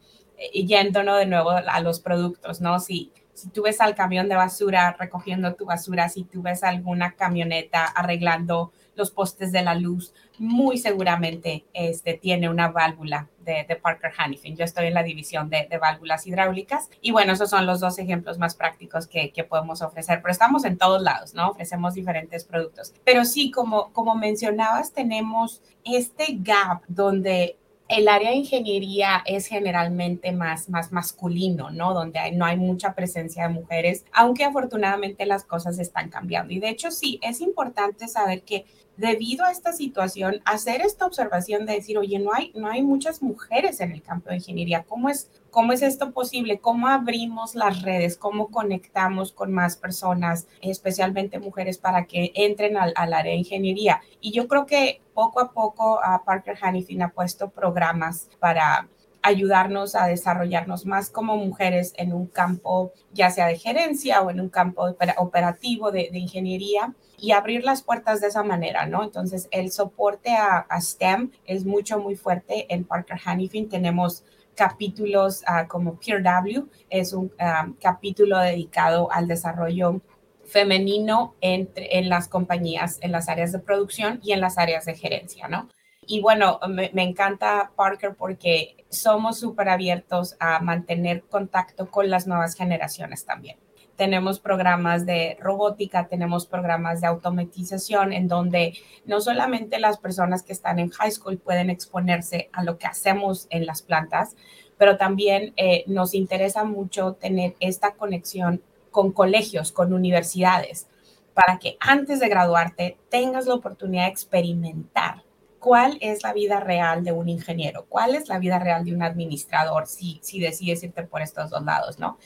yéndonos 0.52 1.18
de 1.18 1.26
nuevo 1.26 1.50
a 1.50 1.80
los 1.80 2.00
productos, 2.00 2.60
¿no? 2.60 2.80
Sí, 2.80 3.12
tú 3.52 3.62
ves 3.62 3.80
al 3.80 3.94
camión 3.94 4.28
de 4.28 4.36
basura 4.36 4.96
recogiendo 4.98 5.54
tu 5.54 5.66
basura, 5.66 6.08
si 6.08 6.24
tú 6.24 6.42
ves 6.42 6.62
alguna 6.62 7.12
camioneta 7.12 7.84
arreglando 7.84 8.72
los 8.96 9.10
postes 9.10 9.50
de 9.52 9.62
la 9.62 9.74
luz, 9.74 10.14
muy 10.38 10.78
seguramente 10.78 11.64
este, 11.72 12.14
tiene 12.14 12.48
una 12.48 12.68
válvula 12.68 13.28
de, 13.44 13.64
Parker 13.82 14.12
Hannifin. 14.16 14.56
Yo 14.56 14.64
estoy 14.64 14.86
en 14.86 14.94
la 14.94 15.02
división 15.02 15.50
de, 15.50 15.68
válvulas 15.78 16.26
hidráulicas 16.26 16.88
y 17.00 17.10
bueno, 17.10 17.32
esos 17.32 17.50
son 17.50 17.66
los 17.66 17.80
dos 17.80 17.98
ejemplos 17.98 18.38
más 18.38 18.54
prácticos 18.54 19.06
que, 19.06 19.32
que, 19.32 19.44
podemos 19.44 19.82
ofrecer, 19.82 20.20
pero 20.22 20.32
estamos 20.32 20.64
en 20.64 20.78
todos 20.78 21.02
lados, 21.02 21.34
¿no? 21.34 21.50
Ofrecemos 21.50 21.94
diferentes 21.94 22.44
productos. 22.44 22.94
Pero 23.04 23.24
sí, 23.24 23.50
como, 23.50 23.92
como 23.92 24.14
mencionabas, 24.14 24.92
tenemos 24.92 25.60
este 25.84 26.38
gap 26.38 26.82
donde 26.88 27.58
el 27.88 28.08
área 28.08 28.30
de 28.30 28.36
ingeniería 28.36 29.22
es 29.26 29.46
generalmente 29.46 30.32
más, 30.32 30.68
más 30.68 30.90
masculino, 30.90 31.70
¿no? 31.70 31.92
Donde 31.92 32.32
no 32.32 32.46
hay 32.46 32.56
mucha 32.56 32.94
presencia 32.94 33.46
de 33.46 33.54
mujeres, 33.54 34.04
aunque 34.12 34.44
afortunadamente 34.44 35.26
las 35.26 35.44
cosas 35.44 35.78
están 35.78 36.08
cambiando. 36.08 36.52
Y 36.52 36.60
de 36.60 36.70
hecho 36.70 36.90
sí, 36.90 37.18
es 37.22 37.40
importante 37.40 38.08
saber 38.08 38.42
que 38.42 38.64
debido 38.96 39.44
a 39.44 39.50
esta 39.50 39.72
situación, 39.72 40.40
hacer 40.44 40.80
esta 40.80 41.06
observación 41.06 41.66
de 41.66 41.74
decir, 41.74 41.98
oye, 41.98 42.18
no 42.18 42.32
hay, 42.32 42.52
no 42.54 42.68
hay 42.68 42.82
muchas 42.82 43.22
mujeres 43.22 43.80
en 43.80 43.92
el 43.92 44.02
campo 44.02 44.30
de 44.30 44.36
ingeniería, 44.36 44.84
¿cómo 44.84 45.08
es, 45.08 45.30
cómo 45.50 45.72
es 45.72 45.82
esto 45.82 46.12
posible? 46.12 46.58
¿Cómo 46.58 46.88
abrimos 46.88 47.54
las 47.54 47.82
redes? 47.82 48.16
¿Cómo 48.16 48.48
conectamos 48.48 49.32
con 49.32 49.52
más 49.52 49.76
personas, 49.76 50.46
especialmente 50.60 51.38
mujeres, 51.38 51.78
para 51.78 52.04
que 52.04 52.32
entren 52.34 52.76
al, 52.76 52.94
área 52.96 53.32
de 53.32 53.34
ingeniería? 53.34 54.00
Y 54.20 54.32
yo 54.32 54.48
creo 54.48 54.66
que 54.66 55.00
poco 55.12 55.40
a 55.40 55.52
poco 55.52 56.00
Parker 56.24 56.56
Hannifin 56.60 57.02
ha 57.02 57.10
puesto 57.10 57.50
programas 57.50 58.28
para 58.38 58.88
ayudarnos 59.24 59.94
a 59.94 60.06
desarrollarnos 60.06 60.84
más 60.84 61.08
como 61.08 61.36
mujeres 61.36 61.94
en 61.96 62.12
un 62.12 62.26
campo, 62.26 62.92
ya 63.12 63.30
sea 63.30 63.46
de 63.46 63.56
gerencia 63.56 64.20
o 64.20 64.30
en 64.30 64.38
un 64.38 64.50
campo 64.50 64.84
operativo 65.16 65.90
de, 65.90 66.10
ingeniería 66.12 66.94
y 67.18 67.32
abrir 67.32 67.64
las 67.64 67.82
puertas 67.82 68.20
de 68.20 68.28
esa 68.28 68.42
manera, 68.42 68.86
¿no? 68.86 69.02
Entonces, 69.02 69.48
el 69.50 69.70
soporte 69.70 70.34
a, 70.34 70.66
STEM 70.80 71.30
es 71.46 71.64
mucho, 71.64 71.98
muy 71.98 72.16
fuerte 72.16 72.66
en 72.72 72.84
Parker 72.84 73.18
Hannifin. 73.24 73.68
Tenemos 73.68 74.24
capítulos 74.54 75.42
ah, 75.46 75.66
como 75.66 75.98
Peer 75.98 76.22
W, 76.22 76.64
es 76.90 77.12
un 77.12 77.32
capítulo 77.80 78.38
dedicado 78.38 79.10
al 79.10 79.26
desarrollo 79.26 80.00
femenino 80.44 81.34
entre, 81.40 81.98
en 81.98 82.08
las 82.08 82.28
compañías, 82.28 82.98
en 83.00 83.12
las 83.12 83.28
áreas 83.28 83.52
de 83.52 83.58
producción 83.58 84.20
y 84.22 84.32
en 84.32 84.40
las 84.40 84.58
áreas 84.58 84.84
de 84.84 84.94
gerencia, 84.94 85.48
¿no? 85.48 85.68
Y 86.06 86.20
bueno, 86.20 86.60
me, 86.68 86.90
encanta 87.02 87.72
Parker 87.76 88.14
porque 88.14 88.84
somos 88.90 89.38
súper 89.38 89.70
abiertos 89.70 90.36
a 90.38 90.60
mantener 90.60 91.22
contacto 91.22 91.90
con 91.90 92.10
las 92.10 92.26
nuevas 92.26 92.54
generaciones 92.54 93.24
también. 93.24 93.58
Tenemos 93.96 94.40
programas 94.40 95.06
de 95.06 95.36
robótica, 95.40 96.08
tenemos 96.08 96.46
programas 96.46 97.00
de 97.00 97.06
automatización 97.06 98.12
en 98.12 98.28
donde 98.28 98.74
no 99.04 99.20
solamente 99.20 99.78
las 99.78 99.98
personas 99.98 100.42
que 100.42 100.52
están 100.52 100.78
en 100.78 100.90
high 100.90 101.12
school 101.12 101.38
pueden 101.38 101.70
exponerse 101.70 102.48
a 102.52 102.64
lo 102.64 102.78
que 102.78 102.86
hacemos 102.86 103.46
en 103.50 103.66
las 103.66 103.82
plantas, 103.82 104.36
pero 104.76 104.96
también 104.96 105.52
eh, 105.56 105.84
nos 105.86 106.14
interesa 106.14 106.64
mucho 106.64 107.14
tener 107.14 107.54
esta 107.60 107.94
conexión 107.94 108.62
con 108.90 109.12
colegios, 109.12 109.72
con 109.72 109.92
universidades, 109.92 110.88
para 111.34 111.58
que 111.58 111.76
antes 111.80 112.20
de 112.20 112.28
graduarte 112.28 112.96
tengas 113.10 113.46
la 113.46 113.54
oportunidad 113.54 114.04
de 114.04 114.10
experimentar 114.10 115.22
cuál 115.64 115.96
es 116.02 116.22
la 116.22 116.34
vida 116.34 116.60
real 116.60 117.04
de 117.04 117.12
un 117.12 117.28
ingeniero, 117.28 117.86
cuál 117.88 118.14
es 118.14 118.28
la 118.28 118.38
vida 118.38 118.58
real 118.58 118.84
de 118.84 118.94
un 118.94 119.02
administrador 119.02 119.86
si, 119.86 120.20
si 120.22 120.38
decides 120.38 120.82
irte 120.82 121.04
por 121.04 121.22
estos 121.22 121.48
dos 121.48 121.64
lados, 121.64 121.98
¿no? 121.98 122.18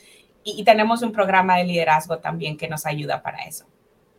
Y, 0.57 0.63
tenemos 0.63 1.01
un 1.01 1.11
programa 1.11 1.57
de 1.57 1.63
liderazgo 1.63 2.19
también 2.19 2.57
que 2.57 2.67
nos 2.67 2.85
ayuda 2.85 3.21
para 3.21 3.43
eso. 3.43 3.65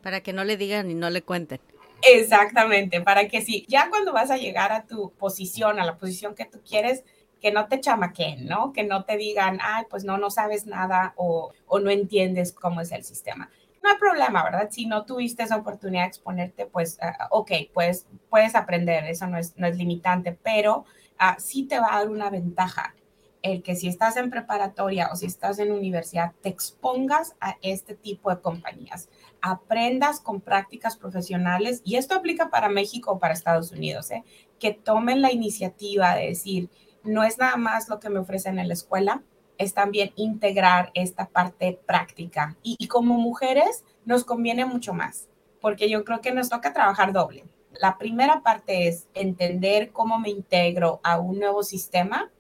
Para 0.03 0.21
que 0.21 0.33
no 0.33 0.45
le 0.45 0.57
digan 0.57 0.91
y 0.91 0.95
no 0.95 1.11
le 1.11 1.23
cuenten. 1.23 1.61
Exactamente, 2.03 3.01
para 3.03 3.29
que 3.29 3.43
si 3.43 3.67
ya 3.69 3.91
cuando 3.91 4.13
vas 4.13 4.31
a 4.31 4.39
llegar 4.39 4.73
a 4.73 4.87
tu 4.87 5.13
posición, 5.13 5.79
a 5.79 5.85
la 5.85 5.99
posición 5.99 6.35
que 6.35 6.47
tú 6.47 6.61
quieres, 6.67 7.05
que 7.41 7.53
no 7.53 7.69
te 7.69 7.81
chamaquen, 7.81 8.47
¿no? 8.47 8.73
Que 8.73 8.85
no 8.85 9.05
te 9.05 9.17
digan, 9.17 9.59
ay, 9.63 9.85
pues 9.91 10.05
no, 10.05 10.17
no 10.19 10.31
sabes 10.31 10.67
nada 10.67 11.13
o, 11.17 11.53
o 11.67 11.79
no 11.79 11.91
entiendes 11.91 12.53
cómo 12.53 12.81
es 12.81 12.93
el 12.93 13.05
sistema. 13.05 13.51
No 13.83 13.91
hay 13.91 13.97
problema, 13.97 14.45
¿verdad? 14.45 14.69
Si 14.71 14.87
no 14.87 15.05
tuviste 15.05 15.43
esa 15.43 15.57
oportunidad 15.57 16.03
de 16.03 16.09
exponerte, 16.09 16.67
pues, 16.67 16.99
uh, 17.03 17.27
ok, 17.31 17.51
pues 17.73 18.07
puedes 18.29 18.55
aprender, 18.55 19.05
eso 19.05 19.27
no 19.27 19.39
es, 19.39 19.57
no 19.57 19.67
es 19.67 19.77
limitante, 19.77 20.33
pero 20.33 20.85
uh, 21.19 21.39
sí 21.39 21.65
te 21.65 21.79
va 21.79 21.95
a 21.95 21.99
dar 22.01 22.11
una 22.11 22.29
ventaja 22.31 22.95
el 23.43 23.63
que 23.63 23.75
si 23.75 23.89
estás 23.89 24.17
en 24.17 24.31
preparatoria 24.31 25.09
o 25.13 25.17
si 25.17 25.27
estás 25.27 25.59
en 25.59 25.73
universidad, 25.73 26.33
te 26.43 26.49
expongas 26.49 27.37
a 27.41 27.57
este 27.63 27.95
tipo 27.95 28.31
de 28.31 28.41
compañías, 28.41 29.09
aprendas 29.41 30.21
con 30.21 30.41
prácticas 30.41 30.97
profesionales, 30.97 31.81
y 31.85 31.97
esto 31.97 32.15
aplica 32.15 32.51
para 32.51 32.69
México 32.69 33.13
o 33.13 33.19
para 33.19 33.35
Estados 33.35 33.73
Unidos, 33.73 34.11
¿eh? 34.11 34.25
que 34.59 34.73
tomen 34.73 35.23
la 35.23 35.33
iniciativa 35.33 36.15
de 36.15 36.27
decir, 36.27 36.71
no 37.03 37.25
es 37.25 37.39
nada 37.39 37.57
más 37.57 37.89
lo 37.89 37.99
que 37.99 38.11
me 38.11 38.19
ofrecen 38.19 38.59
en 38.59 38.69
la 38.69 38.75
escuela, 38.75 39.23
es 39.61 39.75
también 39.75 40.13
integrar 40.17 40.91
esta 40.95 41.29
parte 41.29 41.79
práctica. 41.87 42.57
Y, 42.63 42.89
como 42.89 43.19
mujeres 43.19 43.85
nos 44.07 44.25
conviene 44.25 44.65
mucho 44.65 44.95
más, 44.95 45.29
porque 45.61 45.91
yo 45.91 46.03
creo 46.05 46.23
que 46.23 46.33
nos 46.33 46.49
toca 46.49 46.73
trabajar 46.73 47.13
doble. 47.13 47.45
La 47.79 47.99
primera 47.99 48.43
parte 48.43 48.89
es 48.89 49.07
entender 49.13 49.93
cómo 49.93 50.19
me 50.19 50.31
integro 50.31 51.01
a 51.03 51.19
un 51.19 51.39
nuevo 51.39 51.63
sistema 51.63 52.31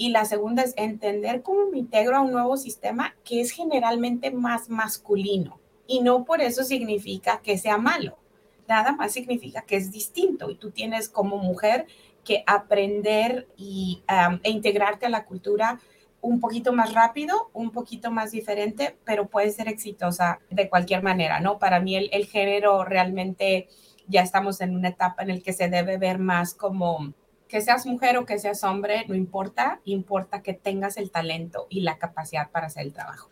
y 0.00 0.08
la 0.08 0.24
segunda 0.24 0.62
es 0.62 0.72
entender 0.78 1.42
cómo 1.42 1.66
me 1.70 1.76
integro 1.76 2.16
a 2.16 2.22
un 2.22 2.32
nuevo 2.32 2.56
sistema 2.56 3.14
que 3.22 3.42
es 3.42 3.50
generalmente 3.50 4.30
más 4.30 4.70
masculino. 4.70 5.60
Y 5.86 6.00
no 6.00 6.24
por 6.24 6.40
eso 6.40 6.64
significa 6.64 7.42
que 7.42 7.58
sea 7.58 7.76
malo. 7.76 8.16
Nada 8.66 8.92
más 8.92 9.12
significa 9.12 9.60
que 9.60 9.76
es 9.76 9.92
distinto 9.92 10.50
y 10.50 10.54
tú 10.54 10.70
tienes 10.70 11.10
como 11.10 11.36
mujer 11.36 11.86
que 12.24 12.42
aprender 12.46 13.46
y, 13.58 14.02
e 14.42 14.48
integrarte 14.48 15.04
a 15.04 15.10
la 15.10 15.26
cultura 15.26 15.78
un 16.22 16.40
poquito 16.40 16.72
más 16.72 16.94
rápido, 16.94 17.50
un 17.52 17.70
poquito 17.70 18.10
más 18.10 18.30
diferente, 18.30 18.96
pero 19.04 19.28
puede 19.28 19.50
ser 19.50 19.68
exitosa 19.68 20.40
de 20.48 20.70
cualquier 20.70 21.02
manera, 21.02 21.40
¿no? 21.40 21.58
Para 21.58 21.78
mí 21.78 21.94
el, 21.94 22.08
el 22.14 22.24
género 22.24 22.86
realmente 22.86 23.68
ya 24.08 24.22
estamos 24.22 24.62
en 24.62 24.74
una 24.74 24.88
etapa 24.88 25.24
en 25.24 25.28
la 25.28 25.40
que 25.40 25.52
se 25.52 25.68
debe 25.68 25.98
ver 25.98 26.18
más 26.18 26.54
como 26.54 27.12
que 27.50 27.60
seas 27.60 27.84
mujer 27.84 28.16
o 28.16 28.24
que 28.24 28.38
seas 28.38 28.62
hombre, 28.64 29.04
no 29.08 29.14
importa, 29.14 29.80
importa 29.84 30.42
que 30.42 30.54
tengas 30.54 30.96
el 30.96 31.10
talento 31.10 31.66
y 31.68 31.80
la 31.80 31.98
capacidad 31.98 32.50
para 32.50 32.68
hacer 32.68 32.86
el 32.86 32.92
trabajo. 32.92 33.28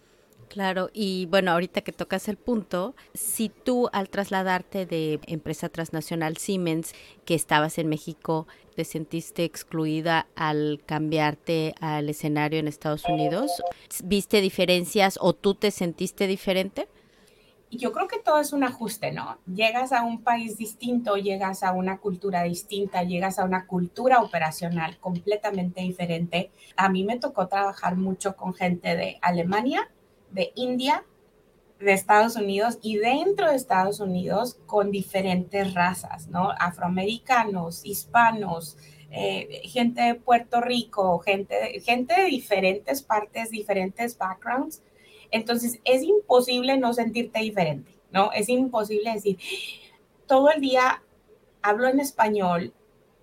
Claro, 0.48 0.88
y 0.94 1.26
bueno, 1.26 1.52
ahorita 1.52 1.82
que 1.82 1.92
tocas 1.92 2.26
el 2.28 2.38
punto, 2.38 2.96
si 3.12 3.50
tú 3.50 3.90
al 3.92 4.08
trasladarte 4.08 4.86
de 4.86 5.20
empresa 5.26 5.68
transnacional 5.68 6.38
Siemens, 6.38 6.94
que 7.26 7.34
estabas 7.34 7.78
en 7.78 7.88
México, 7.88 8.48
te 8.74 8.84
sentiste 8.84 9.44
excluida 9.44 10.26
al 10.36 10.80
cambiarte 10.86 11.74
al 11.80 12.08
escenario 12.08 12.58
en 12.60 12.66
Estados 12.66 13.04
Unidos, 13.04 13.62
¿viste 14.04 14.40
diferencias 14.40 15.18
o 15.20 15.34
tú 15.34 15.54
te 15.54 15.70
sentiste 15.70 16.26
diferente? 16.26 16.88
Yo 17.70 17.92
creo 17.92 18.08
que 18.08 18.18
todo 18.18 18.40
es 18.40 18.52
un 18.52 18.64
ajuste, 18.64 19.12
¿no? 19.12 19.38
Llegas 19.46 19.92
a 19.92 20.02
un 20.02 20.22
país 20.22 20.56
distinto, 20.56 21.16
llegas 21.16 21.62
a 21.62 21.72
una 21.72 21.98
cultura 21.98 22.42
distinta, 22.44 23.02
llegas 23.02 23.38
a 23.38 23.44
una 23.44 23.66
cultura 23.66 24.22
operacional 24.22 24.98
completamente 24.98 25.82
diferente. 25.82 26.50
A 26.76 26.88
mí 26.88 27.04
me 27.04 27.18
tocó 27.18 27.48
trabajar 27.48 27.96
mucho 27.96 28.36
con 28.36 28.54
gente 28.54 28.96
de 28.96 29.18
Alemania, 29.20 29.90
de 30.30 30.52
India, 30.54 31.04
de 31.78 31.92
Estados 31.92 32.36
Unidos 32.36 32.78
y 32.82 32.96
dentro 32.96 33.50
de 33.50 33.56
Estados 33.56 34.00
Unidos 34.00 34.58
con 34.66 34.90
diferentes 34.90 35.74
razas, 35.74 36.28
¿no? 36.28 36.50
Afroamericanos, 36.58 37.84
hispanos, 37.84 38.76
eh, 39.10 39.62
gente 39.64 40.02
de 40.02 40.14
Puerto 40.16 40.60
Rico, 40.60 41.18
gente, 41.20 41.80
gente 41.80 42.20
de 42.20 42.26
diferentes 42.26 43.02
partes, 43.02 43.50
diferentes 43.50 44.18
backgrounds. 44.18 44.82
Entonces 45.30 45.80
es 45.84 46.02
imposible 46.02 46.76
no 46.78 46.92
sentirte 46.92 47.40
diferente, 47.40 47.92
¿no? 48.10 48.32
Es 48.32 48.48
imposible 48.48 49.12
decir, 49.12 49.38
todo 50.26 50.50
el 50.50 50.60
día 50.60 51.02
hablo 51.62 51.88
en 51.88 52.00
español, 52.00 52.72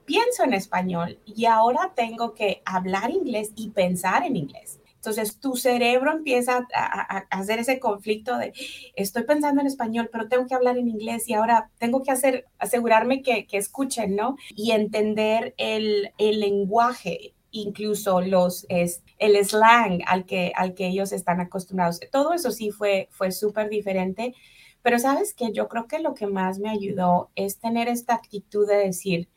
pienso 0.06 0.44
en 0.44 0.54
español 0.54 1.20
y 1.26 1.46
ahora 1.46 1.94
tengo 1.96 2.34
que 2.34 2.62
hablar 2.66 3.12
inglés 3.12 3.52
y 3.56 3.70
pensar 3.70 4.24
en 4.24 4.36
inglés. 4.36 4.80
Entonces 5.06 5.40
tu 5.40 5.56
cerebro 5.56 6.12
empieza 6.12 6.68
a, 6.74 7.18
hacer 7.30 7.60
ese 7.60 7.80
conflicto 7.80 8.36
de 8.40 8.54
estoy 8.96 9.22
pensando 9.22 9.62
en 9.62 9.68
español, 9.68 10.10
pero 10.12 10.28
tengo 10.28 10.48
que 10.48 10.56
hablar 10.56 10.80
en 10.80 10.90
inglés 10.90 11.30
y 11.30 11.36
ahora 11.36 11.70
tengo 11.78 12.02
que 12.02 12.10
hacer, 12.10 12.46
asegurarme 12.58 13.22
que, 13.22 13.46
escuchen, 13.52 14.16
¿no? 14.16 14.36
Y 14.56 14.72
entender 14.72 15.54
el, 15.58 16.12
lenguaje, 16.18 17.35
incluso 17.62 18.22
los, 18.22 18.66
es, 18.70 19.04
el 19.18 19.44
slang 19.44 20.02
al 20.08 20.26
que, 20.26 20.52
al 20.56 20.74
que 20.74 20.88
ellos 20.88 21.12
están 21.12 21.40
acostumbrados. 21.40 22.00
Todo 22.12 22.34
eso 22.34 22.52
sí 22.52 22.72
fue, 22.72 23.08
fue 23.12 23.32
súper 23.32 23.70
diferente. 23.70 24.34
Pero 24.82 25.00
sabes 25.00 25.34
que 25.34 25.52
yo 25.52 25.68
creo 25.68 25.88
que 25.88 26.00
lo 26.00 26.14
que 26.14 26.28
más 26.28 26.60
me 26.60 26.70
ayudó 26.70 27.32
es 27.36 27.60
tener 27.60 27.88
esta 27.88 28.14
actitud 28.14 28.68
de 28.68 28.76
decir, 28.76 29.30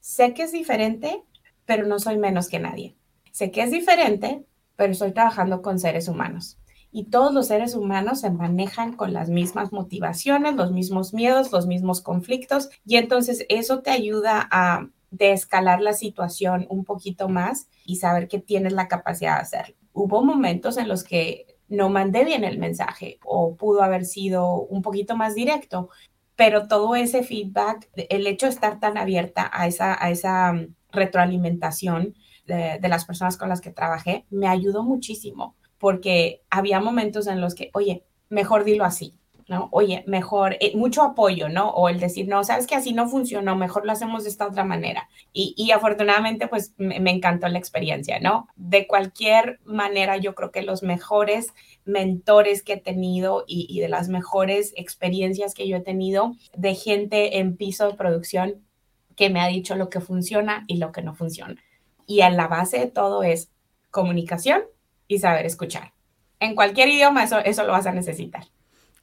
sé 0.00 0.34
que 0.34 0.42
es 0.42 0.52
diferente, 0.52 1.22
pero 1.66 1.86
no 1.86 1.98
soy 2.00 2.18
menos 2.18 2.48
que 2.48 2.58
nadie. 2.58 2.96
Sé 3.30 3.52
que 3.52 3.62
es 3.62 3.70
diferente, 3.70 4.44
pero 4.74 4.92
estoy 4.92 5.12
trabajando 5.12 5.62
con 5.62 5.78
seres 5.78 6.08
humanos. 6.08 6.58
Y 6.90 7.04
todos 7.04 7.32
los 7.32 7.48
seres 7.48 7.74
humanos 7.74 8.20
se 8.20 8.30
manejan 8.30 8.94
con 8.94 9.12
las 9.12 9.28
mismas 9.28 9.72
motivaciones, 9.72 10.56
los 10.56 10.72
mismos 10.72 11.12
miedos, 11.12 11.52
los 11.52 11.66
mismos 11.66 12.00
conflictos. 12.00 12.70
Y 12.84 12.96
entonces 12.96 13.44
eso 13.50 13.82
te 13.82 13.90
ayuda 13.90 14.48
a 14.50 14.88
descalar 15.10 15.80
la 15.80 15.92
situación 15.92 16.66
un 16.68 16.84
poquito 16.84 17.28
más 17.28 17.68
y 17.84 17.96
saber 17.96 18.28
que 18.28 18.38
tienes 18.38 18.72
la 18.72 18.88
capacidad 18.88 19.36
de 19.36 19.42
hacerlo. 19.42 19.76
Hubo 19.92 20.22
momentos 20.22 20.76
en 20.76 20.88
los 20.88 21.04
que 21.04 21.46
no 21.68 21.88
mandé 21.90 22.24
bien 22.24 22.44
el 22.44 22.58
mensaje 22.58 23.18
o 23.24 23.56
pudo 23.56 23.82
haber 23.82 24.04
sido 24.04 24.54
un 24.54 24.82
poquito 24.82 25.16
más 25.16 25.34
directo, 25.34 25.90
pero 26.36 26.68
todo 26.68 26.94
ese 26.94 27.22
feedback, 27.22 27.90
el 27.94 28.26
hecho 28.26 28.46
de 28.46 28.52
estar 28.52 28.80
tan 28.80 28.96
abierta 28.96 29.50
a 29.52 29.66
esa, 29.66 30.02
a 30.02 30.10
esa 30.10 30.52
mm, 30.52 30.74
retroalimentación, 30.92 32.14
de, 32.48 32.88
las 32.88 33.04
personas 33.04 33.36
con 33.36 33.48
las 33.48 33.60
que 33.60 33.70
trabajé, 33.70 34.26
me 34.30 34.48
ayudó 34.48 34.82
muchísimo, 34.82 35.54
porque 35.78 36.42
había 36.50 36.80
momentos 36.80 37.26
en 37.26 37.40
los 37.40 37.54
que, 37.54 37.70
oye, 37.74 38.04
mejor 38.30 38.64
dilo 38.64 38.84
así, 38.84 39.17
¿no? 39.48 39.68
Oye, 39.72 40.04
mejor, 40.06 40.56
eh, 40.60 40.72
mucho 40.76 41.02
apoyo, 41.02 41.48
¿no? 41.48 41.70
O 41.70 41.88
el 41.88 41.98
decir, 41.98 42.28
no, 42.28 42.44
sabes 42.44 42.66
que 42.66 42.74
así 42.74 42.92
no 42.92 43.08
funcionó, 43.08 43.56
mejor 43.56 43.86
lo 43.86 43.92
hacemos 43.92 44.24
de 44.24 44.30
esta 44.30 44.46
otra 44.46 44.62
manera. 44.62 45.08
Y, 45.32 45.70
afortunadamente, 45.70 46.48
pues 46.48 46.74
me, 46.76 47.10
encantó 47.10 47.48
la 47.48 47.58
experiencia, 47.58 48.20
¿no? 48.20 48.48
De 48.56 48.86
cualquier 48.86 49.60
manera, 49.64 50.18
yo 50.18 50.34
creo 50.34 50.50
que 50.50 50.62
los 50.62 50.82
mejores 50.82 51.54
mentores 51.84 52.62
que 52.62 52.74
he 52.74 52.80
tenido 52.80 53.44
y, 53.46 53.66
y 53.70 53.80
de 53.80 53.88
las 53.88 54.08
mejores 54.08 54.74
experiencias 54.76 55.54
que 55.54 55.66
yo 55.66 55.78
he 55.78 55.80
tenido 55.80 56.34
de 56.54 56.74
gente 56.74 57.38
en 57.38 57.56
piso 57.56 57.88
de 57.88 57.94
producción 57.94 58.66
que 59.16 59.30
me 59.30 59.40
ha 59.40 59.48
dicho 59.48 59.74
lo 59.74 59.88
que 59.88 60.00
funciona 60.00 60.64
y 60.68 60.76
lo 60.76 60.92
que 60.92 61.02
no 61.02 61.14
funciona. 61.14 61.56
Y 62.06 62.20
a 62.20 62.30
la 62.30 62.48
base 62.48 62.78
de 62.78 62.86
todo 62.86 63.22
es 63.22 63.50
comunicación 63.90 64.62
y 65.08 65.18
saber 65.18 65.46
escuchar. 65.46 65.92
En 66.38 66.54
cualquier 66.54 66.88
idioma 66.88 67.24
eso, 67.24 67.38
eso 67.38 67.64
lo 67.64 67.72
vas 67.72 67.86
a 67.86 67.92
necesitar. 67.92 68.44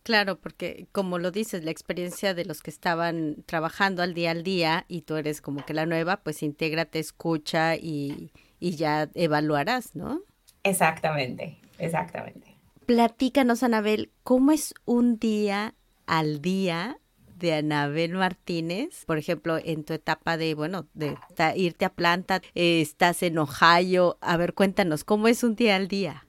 Claro, 0.05 0.39
porque 0.39 0.85
como 0.91 1.17
lo 1.17 1.31
dices, 1.31 1.63
la 1.63 1.71
experiencia 1.71 2.35
de 2.35 2.45
los 2.45 2.61
que 2.61 2.69
estaban 2.69 3.37
trabajando 3.47 4.03
al 4.03 4.13
día 4.13 4.29
al 4.29 4.43
día 4.43 4.85
y 4.87 5.01
tú 5.01 5.15
eres 5.15 5.41
como 5.41 5.65
que 5.65 5.73
la 5.73 5.87
nueva, 5.87 6.17
pues 6.17 6.43
intégrate, 6.43 6.99
escucha 6.99 7.75
y, 7.75 8.31
y 8.59 8.75
ya 8.75 9.09
evaluarás, 9.15 9.95
¿no? 9.95 10.21
Exactamente, 10.61 11.57
exactamente. 11.79 12.55
Platícanos, 12.85 13.63
Anabel, 13.63 14.11
¿cómo 14.21 14.51
es 14.51 14.75
un 14.85 15.17
día 15.17 15.73
al 16.05 16.39
día 16.39 16.99
de 17.35 17.55
Anabel 17.55 18.13
Martínez, 18.13 19.05
por 19.05 19.17
ejemplo, 19.17 19.57
en 19.57 19.83
tu 19.85 19.93
etapa 19.93 20.37
de, 20.37 20.53
bueno, 20.53 20.87
de 20.93 21.17
irte 21.55 21.83
a 21.83 21.89
planta, 21.89 22.43
eh, 22.53 22.79
estás 22.79 23.23
en 23.23 23.39
Ohio, 23.39 24.19
a 24.21 24.37
ver, 24.37 24.53
cuéntanos, 24.53 25.03
¿cómo 25.03 25.27
es 25.27 25.43
un 25.43 25.55
día 25.55 25.75
al 25.75 25.87
día? 25.87 26.24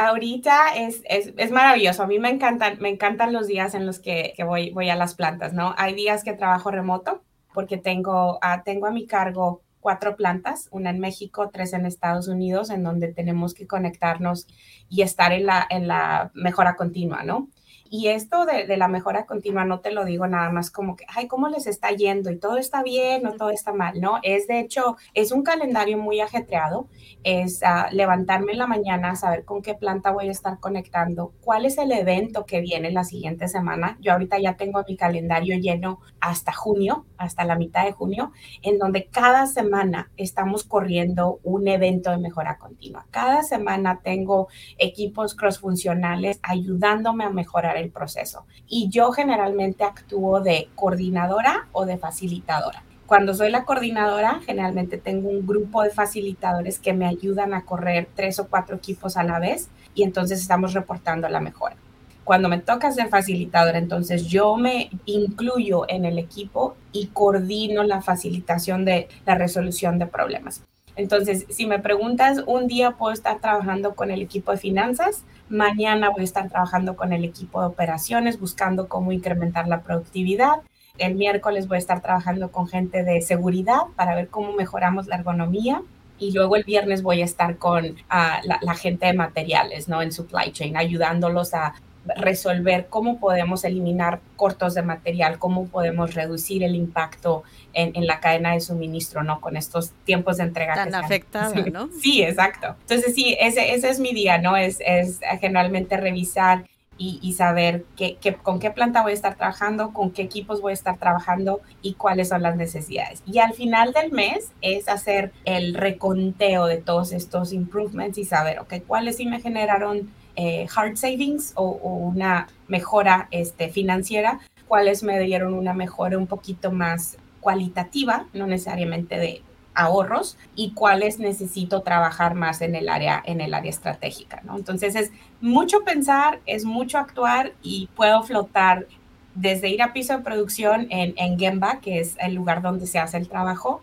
Ahorita 0.00 0.74
es, 0.76 1.02
es, 1.04 1.34
es 1.36 1.50
maravilloso, 1.50 2.02
a 2.02 2.06
mí 2.06 2.18
me 2.18 2.30
encantan, 2.30 2.78
me 2.80 2.88
encantan 2.88 3.34
los 3.34 3.46
días 3.46 3.74
en 3.74 3.84
los 3.84 3.98
que, 3.98 4.32
que, 4.34 4.44
voy, 4.44 4.70
voy 4.70 4.88
a 4.88 4.94
las 4.94 5.14
plantas, 5.14 5.52
¿no? 5.52 5.74
Hay 5.76 5.94
días 5.94 6.24
que 6.24 6.32
trabajo 6.32 6.70
remoto 6.70 7.22
porque 7.52 7.76
tengo, 7.76 8.40
tengo 8.64 8.86
a 8.86 8.92
mi 8.92 9.06
cargo 9.06 9.60
cuatro 9.80 10.16
plantas, 10.16 10.68
una 10.70 10.88
en 10.88 11.00
México, 11.00 11.50
tres 11.52 11.74
en 11.74 11.84
Estados 11.84 12.28
Unidos, 12.28 12.70
en 12.70 12.82
donde 12.82 13.12
tenemos 13.12 13.52
que 13.52 13.66
conectarnos 13.66 14.46
y 14.88 15.02
estar 15.02 15.32
en 15.32 15.44
la, 15.44 15.66
en 15.68 15.86
la 15.86 16.30
mejora 16.32 16.76
continua, 16.76 17.22
¿no? 17.22 17.48
Y 17.92 18.06
esto 18.06 18.46
de, 18.46 18.76
la 18.76 18.86
mejora 18.86 19.26
continua 19.26 19.64
no 19.64 19.80
te 19.80 19.90
lo 19.90 20.04
digo 20.04 20.28
nada 20.28 20.48
más 20.50 20.70
como 20.70 20.94
que, 20.94 21.04
ay, 21.08 21.26
¿cómo 21.26 21.48
les 21.48 21.66
está 21.66 21.90
yendo? 21.90 22.30
Y 22.30 22.38
todo 22.38 22.56
está 22.56 22.84
bien 22.84 23.26
o 23.26 23.32
todo 23.32 23.50
está 23.50 23.72
mal, 23.72 24.00
¿no? 24.00 24.20
Es 24.22 24.46
de 24.46 24.60
hecho, 24.60 24.96
es 25.12 25.32
un 25.32 25.42
calendario 25.42 25.98
muy 25.98 26.20
ajetreado, 26.20 26.86
es 27.24 27.64
ah, 27.64 27.88
levantarme 27.90 28.52
en 28.52 28.58
la 28.58 28.68
mañana, 28.68 29.16
saber 29.16 29.44
con 29.44 29.60
qué 29.60 29.74
planta 29.74 30.12
voy 30.12 30.28
a 30.28 30.30
estar 30.30 30.60
conectando, 30.60 31.32
cuál 31.40 31.66
es 31.66 31.78
el 31.78 31.90
evento 31.90 32.46
que 32.46 32.60
viene 32.60 32.92
la 32.92 33.02
siguiente 33.02 33.48
semana. 33.48 33.98
Yo 34.00 34.12
ahorita 34.12 34.38
ya 34.38 34.54
tengo 34.54 34.84
mi 34.86 34.96
calendario 34.96 35.58
lleno 35.58 35.98
hasta 36.20 36.52
junio, 36.52 37.06
hasta 37.16 37.44
la 37.44 37.56
mitad 37.56 37.84
de 37.84 37.92
junio, 37.92 38.30
en 38.62 38.78
donde 38.78 39.06
cada 39.06 39.46
semana 39.46 40.12
estamos 40.16 40.62
corriendo 40.62 41.40
un 41.42 41.66
evento 41.66 42.12
de 42.12 42.18
mejora 42.18 42.56
continua. 42.58 43.06
Cada 43.10 43.42
semana 43.42 43.98
tengo 44.04 44.46
equipos 44.78 45.34
cross-funcionales 45.34 46.38
ayudándome 46.44 47.24
a 47.24 47.30
mejorar 47.30 47.79
el 47.80 47.90
proceso. 47.90 48.46
Y 48.68 48.88
yo 48.90 49.12
generalmente 49.12 49.84
actúo 49.84 50.40
de 50.40 50.68
coordinadora 50.74 51.68
o 51.72 51.86
de 51.86 51.98
facilitadora. 51.98 52.84
Cuando 53.06 53.34
soy 53.34 53.50
la 53.50 53.64
coordinadora, 53.64 54.40
generalmente 54.46 54.96
tengo 54.96 55.30
un 55.30 55.44
grupo 55.44 55.82
de 55.82 55.90
facilitadores 55.90 56.78
que 56.78 56.92
me 56.92 57.06
ayudan 57.06 57.54
a 57.54 57.64
correr 57.64 58.08
tres 58.14 58.38
o 58.38 58.46
cuatro 58.46 58.76
equipos 58.76 59.16
a 59.16 59.24
la 59.24 59.40
vez 59.40 59.68
y 59.96 60.04
entonces 60.04 60.40
estamos 60.40 60.74
reportando 60.74 61.28
la 61.28 61.40
mejora. 61.40 61.74
Cuando 62.22 62.48
me 62.48 62.58
toca 62.58 62.92
ser 62.92 63.08
facilitadora, 63.08 63.78
entonces 63.78 64.26
yo 64.26 64.56
me 64.56 64.90
incluyo 65.06 65.86
en 65.88 66.04
el 66.04 66.18
equipo 66.18 66.76
y 66.92 67.08
coordino 67.08 67.82
la 67.82 68.00
facilitación 68.00 68.84
de 68.84 69.08
la 69.26 69.34
resolución 69.34 69.98
de 69.98 70.06
problemas. 70.06 70.62
Entonces, 71.00 71.46
si 71.48 71.66
me 71.66 71.78
preguntas, 71.78 72.44
un 72.46 72.66
día 72.66 72.90
puedo 72.90 73.14
estar 73.14 73.40
trabajando 73.40 73.94
con 73.94 74.10
el 74.10 74.20
equipo 74.20 74.52
de 74.52 74.58
finanzas, 74.58 75.24
mañana 75.48 76.10
voy 76.10 76.20
a 76.20 76.24
estar 76.24 76.50
trabajando 76.50 76.94
con 76.94 77.14
el 77.14 77.24
equipo 77.24 77.62
de 77.62 77.68
operaciones, 77.68 78.38
buscando 78.38 78.86
cómo 78.86 79.10
incrementar 79.10 79.66
la 79.66 79.80
productividad. 79.80 80.56
El 80.98 81.14
miércoles 81.14 81.68
voy 81.68 81.76
a 81.76 81.78
estar 81.78 82.02
trabajando 82.02 82.52
con 82.52 82.68
gente 82.68 83.02
de 83.02 83.22
seguridad 83.22 83.80
para 83.96 84.14
ver 84.14 84.28
cómo 84.28 84.52
mejoramos 84.52 85.06
la 85.06 85.16
ergonomía. 85.16 85.80
Y 86.18 86.32
luego 86.32 86.56
el 86.56 86.64
viernes 86.64 87.02
voy 87.02 87.22
a 87.22 87.24
estar 87.24 87.56
con 87.56 87.96
ah, 88.10 88.42
la, 88.44 88.58
la, 88.60 88.74
gente 88.74 89.06
de 89.06 89.14
materiales, 89.14 89.88
¿no? 89.88 90.02
En 90.02 90.12
supply 90.12 90.52
chain, 90.52 90.76
ayudándolos 90.76 91.54
a 91.54 91.72
resolver 92.04 92.86
cómo 92.88 93.18
podemos 93.18 93.64
eliminar 93.64 94.20
cortos 94.36 94.74
de 94.74 94.82
material, 94.82 95.38
cómo 95.38 95.68
podemos 95.68 96.14
reducir 96.14 96.62
el 96.62 96.74
impacto 96.74 97.42
en, 97.72 98.06
la 98.06 98.20
cadena 98.20 98.52
de 98.52 98.60
suministro, 98.60 99.22
¿no? 99.22 99.40
Con 99.40 99.56
estos 99.56 99.92
tiempos 100.04 100.38
de 100.38 100.44
entrega. 100.44 100.74
Tan 100.74 100.94
afectados, 100.94 101.54
¿no? 101.72 101.88
Sí, 102.00 102.22
exacto. 102.22 102.76
Entonces, 102.80 103.14
sí, 103.14 103.36
ese, 103.38 103.74
ese 103.74 103.90
es 103.90 104.00
mi 104.00 104.12
día, 104.12 104.38
¿no? 104.38 104.56
Es, 104.56 104.78
es 104.80 105.20
generalmente 105.40 105.96
revisar 105.96 106.64
y, 107.02 107.32
saber 107.32 107.86
qué, 107.96 108.18
con 108.42 108.58
qué 108.58 108.70
planta 108.70 109.00
voy 109.00 109.12
a 109.12 109.14
estar 109.14 109.34
trabajando, 109.34 109.94
con 109.94 110.10
qué 110.10 110.20
equipos 110.20 110.60
voy 110.60 110.72
a 110.72 110.74
estar 110.74 110.98
trabajando 110.98 111.62
y 111.80 111.94
cuáles 111.94 112.28
son 112.28 112.42
las 112.42 112.56
necesidades. 112.56 113.22
Y 113.26 113.38
al 113.38 113.54
final 113.54 113.94
del 113.94 114.12
mes 114.12 114.52
es 114.60 114.86
hacer 114.86 115.32
el 115.46 115.72
reconteo 115.72 116.66
de 116.66 116.76
todos 116.76 117.12
estos 117.12 117.54
improvements 117.54 118.18
y 118.18 118.26
saber, 118.26 118.58
ok, 118.58 118.74
cuáles 118.86 119.16
sí 119.16 119.24
me 119.24 119.40
generaron 119.40 120.10
eh, 120.36 120.66
hard 120.74 120.96
savings 120.96 121.52
o, 121.54 121.70
una 121.70 122.48
mejora 122.68 123.28
este, 123.30 123.68
financiera, 123.68 124.40
cuáles 124.68 125.02
me 125.02 125.18
dieron 125.20 125.54
una 125.54 125.74
mejora 125.74 126.16
un 126.18 126.26
poquito 126.26 126.70
más 126.70 127.16
cualitativa, 127.40 128.26
no 128.32 128.46
necesariamente 128.46 129.18
de 129.18 129.42
ahorros, 129.74 130.36
y 130.54 130.72
cuáles 130.72 131.18
necesito 131.18 131.82
trabajar 131.82 132.34
más 132.34 132.60
en 132.60 132.74
el 132.74 132.88
área, 132.88 133.22
en 133.24 133.40
el 133.40 133.54
área 133.54 133.70
estratégica, 133.70 134.42
¿no? 134.44 134.56
Entonces 134.56 134.94
es 134.94 135.10
mucho 135.40 135.80
pensar, 135.84 136.40
es 136.46 136.64
mucho 136.64 136.98
actuar 136.98 137.52
y 137.62 137.88
puedo 137.96 138.22
flotar 138.22 138.86
desde 139.34 139.68
ir 139.68 139.82
a 139.82 139.92
piso 139.92 140.16
de 140.16 140.22
producción 140.22 140.86
en, 140.90 141.14
en 141.16 141.38
Gemba, 141.38 141.80
que 141.80 142.00
es 142.00 142.16
el 142.20 142.34
lugar 142.34 142.62
donde 142.62 142.86
se 142.86 142.98
hace 142.98 143.16
el 143.16 143.28
trabajo, 143.28 143.80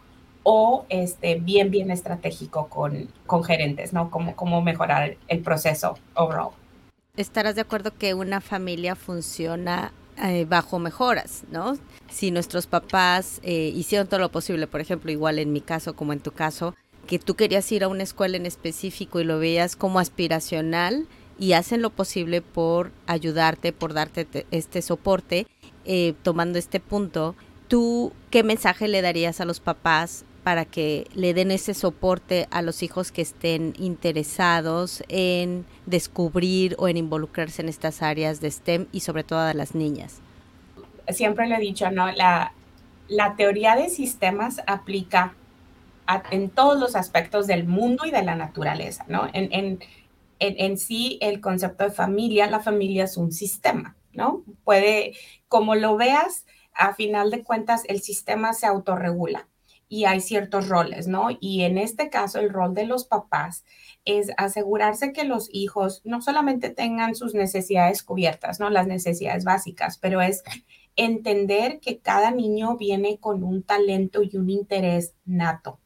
o 0.49 0.85
este, 0.87 1.35
bien, 1.35 1.71
bien 1.71 1.91
estratégico 1.91 2.69
con, 2.69 3.09
con 3.25 3.43
gerentes, 3.43 3.91
¿no? 3.91 4.09
Cómo, 4.09 4.33
cómo 4.37 4.61
mejorar 4.61 5.17
el 5.27 5.39
proceso 5.41 5.97
overall. 6.13 6.51
Estarás 7.17 7.55
de 7.55 7.61
acuerdo 7.61 7.91
que 7.97 8.13
una 8.13 8.39
familia 8.39 8.95
funciona 8.95 9.91
eh, 10.23 10.45
bajo 10.45 10.79
mejoras, 10.79 11.43
¿no? 11.51 11.77
Si 12.09 12.31
nuestros 12.31 12.65
papás 12.65 13.41
eh, 13.43 13.73
hicieron 13.75 14.07
todo 14.07 14.21
lo 14.21 14.31
posible, 14.31 14.67
por 14.67 14.79
ejemplo, 14.79 15.11
igual 15.11 15.37
en 15.39 15.51
mi 15.51 15.59
caso 15.59 15.97
como 15.97 16.13
en 16.13 16.21
tu 16.21 16.31
caso, 16.31 16.73
que 17.07 17.19
tú 17.19 17.35
querías 17.35 17.69
ir 17.73 17.83
a 17.83 17.89
una 17.89 18.03
escuela 18.03 18.37
en 18.37 18.45
específico 18.45 19.19
y 19.19 19.25
lo 19.25 19.39
veías 19.39 19.75
como 19.75 19.99
aspiracional 19.99 21.07
y 21.37 21.53
hacen 21.53 21.81
lo 21.81 21.89
posible 21.89 22.41
por 22.41 22.93
ayudarte, 23.05 23.73
por 23.73 23.93
darte 23.93 24.45
este 24.51 24.81
soporte, 24.81 25.45
eh, 25.83 26.13
tomando 26.23 26.57
este 26.57 26.79
punto, 26.79 27.35
¿tú 27.67 28.13
qué 28.29 28.43
mensaje 28.43 28.87
le 28.87 29.01
darías 29.01 29.41
a 29.41 29.45
los 29.45 29.59
papás 29.59 30.23
para 30.47 30.63
que 30.63 31.09
le 31.13 31.33
den 31.33 31.51
ese 31.51 31.73
soporte 31.73 32.47
a 32.51 32.61
los 32.61 32.81
hijos 32.81 33.11
que 33.11 33.21
estén 33.21 33.73
interesados 33.77 35.03
en 35.09 35.65
descubrir 35.85 36.77
o 36.79 36.87
en 36.87 36.95
involucrarse 36.95 37.61
en 37.61 37.67
estas 37.67 38.01
áreas 38.01 38.39
de 38.39 38.49
STEM 38.49 38.87
y 38.93 39.01
sobre 39.01 39.25
todo 39.25 39.39
a 39.39 39.53
las 39.53 39.75
niñas? 39.75 40.21
Siempre 41.09 41.47
le 41.47 41.55
he 41.55 41.59
dicho, 41.59 41.91
¿no? 41.91 42.09
La, 42.13 42.53
la 43.09 43.35
teoría 43.35 43.75
de 43.75 43.89
sistemas 43.89 44.61
aplica 44.67 45.35
en 46.31 46.49
todos 46.49 46.79
los 46.79 46.95
aspectos 46.95 47.45
del 47.45 47.67
mundo 47.67 48.05
y 48.05 48.11
de 48.11 48.23
la 48.23 48.35
naturaleza, 48.35 49.03
¿no? 49.09 49.27
En, 49.33 49.51
en, 49.51 49.79
en, 50.39 50.77
sí, 50.77 51.17
el 51.21 51.41
concepto 51.41 51.83
de 51.83 51.91
familia, 51.91 52.49
la 52.49 52.61
familia 52.61 53.03
es 53.03 53.17
un 53.17 53.33
sistema, 53.33 53.97
¿no? 54.13 54.45
Puede, 54.63 55.13
como 55.49 55.75
lo 55.75 55.97
veas, 55.97 56.45
a 56.73 56.93
final 56.93 57.31
de 57.31 57.43
cuentas, 57.43 57.83
el 57.89 57.99
sistema 57.99 58.53
se 58.53 58.65
autorregula 58.65 59.45
y 59.89 60.05
hay 60.05 60.19
ciertos 60.19 60.67
roles, 60.67 61.07
¿no? 61.07 61.29
Y 61.39 61.63
en 61.63 61.77
este 61.77 62.09
caso, 62.09 62.39
el 62.39 62.49
rol 62.49 62.73
de 62.73 62.85
los 62.85 63.05
papás 63.05 63.63
es 64.05 64.31
asegurarse 64.37 65.13
que 65.13 65.23
los 65.23 65.49
hijos 65.51 66.01
no 66.03 66.21
solamente 66.21 66.69
tengan 66.69 67.15
sus 67.15 67.33
necesidades 67.33 68.03
cubiertas, 68.03 68.59
¿no? 68.59 68.69
Las 68.69 68.87
necesidades 68.87 69.43
básicas, 69.43 69.97
pero 69.97 70.21
es 70.21 70.43
entender 70.95 71.79
que 71.79 71.99
cada 71.99 72.31
niño 72.31 72.77
viene 72.77 73.19
con 73.19 73.43
un 73.43 73.63
talento 73.63 74.23
y 74.23 74.35
un 74.37 74.49
interés 74.49 75.13
nato. 75.25 75.79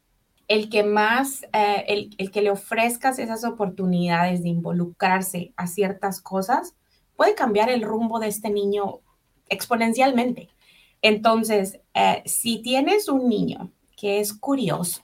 El 0.47 0.69
que 0.69 0.83
más, 0.83 1.43
eh, 1.53 1.85
el, 1.87 2.15
el 2.17 2.31
que 2.31 2.41
le 2.41 2.51
ofrezcas 2.51 3.19
esas 3.19 3.43
oportunidades 3.45 4.43
de 4.43 4.49
involucrarse 4.49 5.53
a 5.55 5.67
ciertas 5.67 6.21
cosas, 6.21 6.75
puede 7.15 7.35
cambiar 7.35 7.69
el 7.69 7.83
rumbo 7.83 8.19
de 8.19 8.27
este 8.27 8.49
niño 8.49 9.01
exponencialmente. 9.47 10.49
Entonces, 11.01 11.79
eh, 11.93 12.23
si 12.25 12.61
tienes 12.61 13.09
un 13.09 13.27
niño 13.27 13.71
que 14.01 14.19
es 14.19 14.33
curioso, 14.33 14.99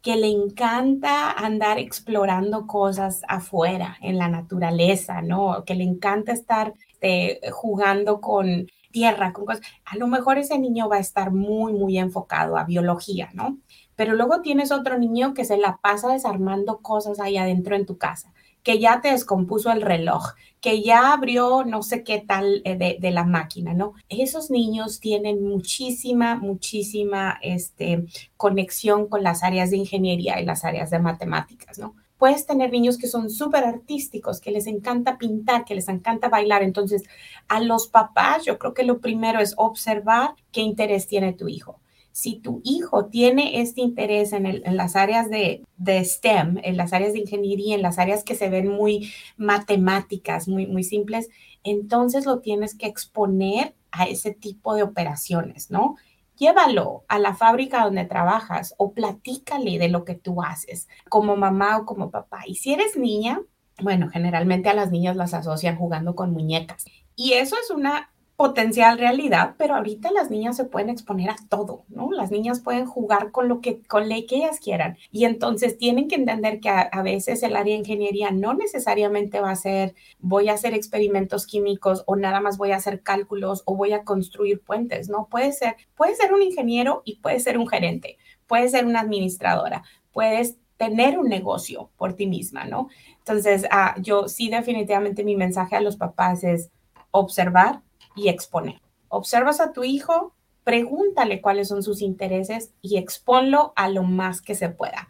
que 0.00 0.16
le 0.16 0.28
encanta 0.28 1.30
andar 1.32 1.78
explorando 1.78 2.66
cosas 2.66 3.20
afuera, 3.28 3.98
en 4.00 4.16
la 4.16 4.28
naturaleza, 4.28 5.20
¿no? 5.20 5.64
Que 5.66 5.74
le 5.74 5.84
encanta 5.84 6.32
estar 6.32 6.72
eh, 7.02 7.40
jugando 7.52 8.22
con 8.22 8.66
tierra, 8.90 9.34
con 9.34 9.44
cosas. 9.44 9.60
A 9.84 9.98
lo 9.98 10.06
mejor 10.06 10.38
ese 10.38 10.58
niño 10.58 10.88
va 10.88 10.96
a 10.96 11.00
estar 11.00 11.30
muy, 11.30 11.74
muy 11.74 11.98
enfocado 11.98 12.56
a 12.56 12.64
biología, 12.64 13.28
¿no? 13.34 13.58
Pero 13.96 14.14
luego 14.14 14.40
tienes 14.40 14.72
otro 14.72 14.96
niño 14.96 15.34
que 15.34 15.44
se 15.44 15.58
la 15.58 15.76
pasa 15.82 16.10
desarmando 16.10 16.78
cosas 16.78 17.20
ahí 17.20 17.36
adentro 17.36 17.76
en 17.76 17.84
tu 17.84 17.98
casa 17.98 18.32
que 18.62 18.78
ya 18.78 19.00
te 19.00 19.10
descompuso 19.10 19.70
el 19.72 19.82
reloj, 19.82 20.34
que 20.60 20.82
ya 20.82 21.12
abrió 21.12 21.64
no 21.64 21.82
sé 21.82 22.04
qué 22.04 22.18
tal 22.18 22.62
eh, 22.64 22.98
de, 23.00 23.10
la 23.10 23.24
máquina, 23.24 23.74
¿no? 23.74 23.94
Esos 24.08 24.50
niños 24.50 25.00
tienen 25.00 25.42
muchísima, 25.42 26.36
muchísima 26.36 27.38
este, 27.42 28.06
conexión 28.36 29.08
con 29.08 29.22
las 29.22 29.42
áreas 29.42 29.70
de 29.70 29.78
ingeniería 29.78 30.40
y 30.40 30.44
las 30.44 30.64
áreas 30.64 30.90
de 30.90 30.98
matemáticas, 30.98 31.78
¿no? 31.78 31.94
Puedes 32.18 32.46
tener 32.46 32.72
niños 32.72 32.98
que 32.98 33.06
son 33.06 33.30
súper 33.30 33.64
artísticos, 33.64 34.40
que 34.40 34.50
les 34.50 34.66
encanta 34.66 35.18
pintar, 35.18 35.64
que 35.64 35.76
les 35.76 35.88
encanta 35.88 36.28
bailar. 36.28 36.64
Entonces, 36.64 37.04
a 37.46 37.60
los 37.60 37.86
papás, 37.86 38.44
yo 38.44 38.58
creo 38.58 38.74
que 38.74 38.82
lo 38.82 38.98
primero 38.98 39.38
es 39.38 39.54
observar 39.56 40.34
qué 40.50 40.60
interés 40.60 41.06
tiene 41.06 41.32
tu 41.32 41.48
hijo 41.48 41.78
si 42.18 42.34
tu 42.40 42.60
hijo 42.64 43.06
tiene 43.06 43.60
este 43.60 43.80
interés 43.80 44.32
en, 44.32 44.60
las 44.76 44.96
áreas 44.96 45.30
de, 45.30 45.62
STEM, 46.04 46.58
en 46.64 46.76
las 46.76 46.92
áreas 46.92 47.12
de 47.12 47.20
ingeniería, 47.20 47.76
en 47.76 47.82
las 47.82 48.00
áreas 48.00 48.24
que 48.24 48.34
se 48.34 48.50
ven 48.50 48.66
muy 48.66 49.12
matemáticas, 49.36 50.48
muy, 50.48 50.66
muy 50.66 50.82
simples, 50.82 51.28
entonces 51.62 52.26
lo 52.26 52.40
tienes 52.40 52.74
que 52.74 52.88
exponer 52.88 53.76
a 53.92 54.06
ese 54.06 54.32
tipo 54.32 54.74
de 54.74 54.82
operaciones, 54.82 55.70
¿no? 55.70 55.94
Llévalo 56.36 57.04
a 57.06 57.20
la 57.20 57.36
fábrica 57.36 57.84
donde 57.84 58.04
trabajas 58.04 58.74
o 58.78 58.90
platícale 58.94 59.78
de 59.78 59.88
lo 59.88 60.04
que 60.04 60.16
tú 60.16 60.42
haces 60.42 60.88
como 61.08 61.36
mamá 61.36 61.78
o 61.78 61.86
como 61.86 62.10
papá. 62.10 62.40
Y 62.48 62.56
si 62.56 62.72
eres 62.72 62.96
niña, 62.96 63.40
bueno, 63.80 64.10
generalmente 64.10 64.68
a 64.68 64.74
las 64.74 64.90
niñas 64.90 65.14
las 65.14 65.34
asocian 65.34 65.76
jugando 65.76 66.16
con 66.16 66.32
muñecas. 66.32 66.84
Y 67.14 67.34
eso 67.34 67.54
es 67.62 67.70
una 67.70 68.10
potencial 68.38 68.98
realidad, 68.98 69.56
pero 69.58 69.74
ahorita 69.74 70.12
las 70.12 70.30
niñas 70.30 70.56
se 70.56 70.64
pueden 70.64 70.90
exponer 70.90 71.28
a 71.28 71.36
todo, 71.48 71.84
¿no? 71.88 72.12
Las 72.12 72.30
niñas 72.30 72.60
pueden 72.60 72.86
jugar 72.86 73.32
con 73.32 73.48
lo 73.48 73.60
que, 73.60 73.82
con 73.82 74.08
lo 74.08 74.14
que 74.28 74.36
ellas 74.36 74.60
quieran. 74.60 74.96
Y 75.10 75.24
entonces 75.24 75.76
tienen 75.76 76.06
que 76.06 76.14
entender 76.14 76.60
que 76.60 76.68
a, 76.68 77.02
veces 77.02 77.42
el 77.42 77.56
área 77.56 77.74
de 77.74 77.80
ingeniería 77.80 78.30
no 78.30 78.54
necesariamente 78.54 79.40
va 79.40 79.50
a 79.50 79.56
ser, 79.56 79.96
voy 80.20 80.50
a 80.50 80.52
hacer 80.52 80.72
experimentos 80.72 81.48
químicos 81.48 82.04
o 82.06 82.14
nada 82.14 82.40
más 82.40 82.58
voy 82.58 82.70
a 82.70 82.76
hacer 82.76 83.02
cálculos 83.02 83.64
o 83.66 83.74
voy 83.74 83.92
a 83.92 84.04
construir 84.04 84.60
puentes, 84.60 85.08
¿no? 85.08 85.26
Puede 85.28 85.50
ser, 85.50 85.74
puede 85.96 86.14
ser 86.14 86.32
un 86.32 86.42
ingeniero 86.42 87.02
y 87.04 87.16
puede 87.16 87.40
ser 87.40 87.58
un 87.58 87.66
gerente, 87.66 88.18
puede 88.46 88.68
ser 88.68 88.86
una 88.86 89.00
administradora, 89.00 89.82
puedes 90.12 90.58
tener 90.76 91.18
un 91.18 91.28
negocio 91.28 91.90
por 91.96 92.12
ti 92.12 92.28
misma, 92.28 92.66
¿no? 92.66 92.88
Entonces, 93.18 93.66
ah, 93.72 93.96
yo 94.00 94.28
sí 94.28 94.48
definitivamente 94.48 95.24
mi 95.24 95.34
mensaje 95.34 95.74
a 95.74 95.80
los 95.80 95.96
papás 95.96 96.44
es 96.44 96.70
observar, 97.10 97.82
y 98.18 98.28
exponer. 98.28 98.80
Observas 99.08 99.60
a 99.60 99.72
tu 99.72 99.84
hijo, 99.84 100.34
pregúntale 100.64 101.40
cuáles 101.40 101.68
son 101.68 101.82
sus 101.82 102.02
intereses 102.02 102.72
y 102.82 102.98
exponlo 102.98 103.72
a 103.76 103.88
lo 103.88 104.02
más 104.02 104.42
que 104.42 104.54
se 104.54 104.68
pueda. 104.68 105.08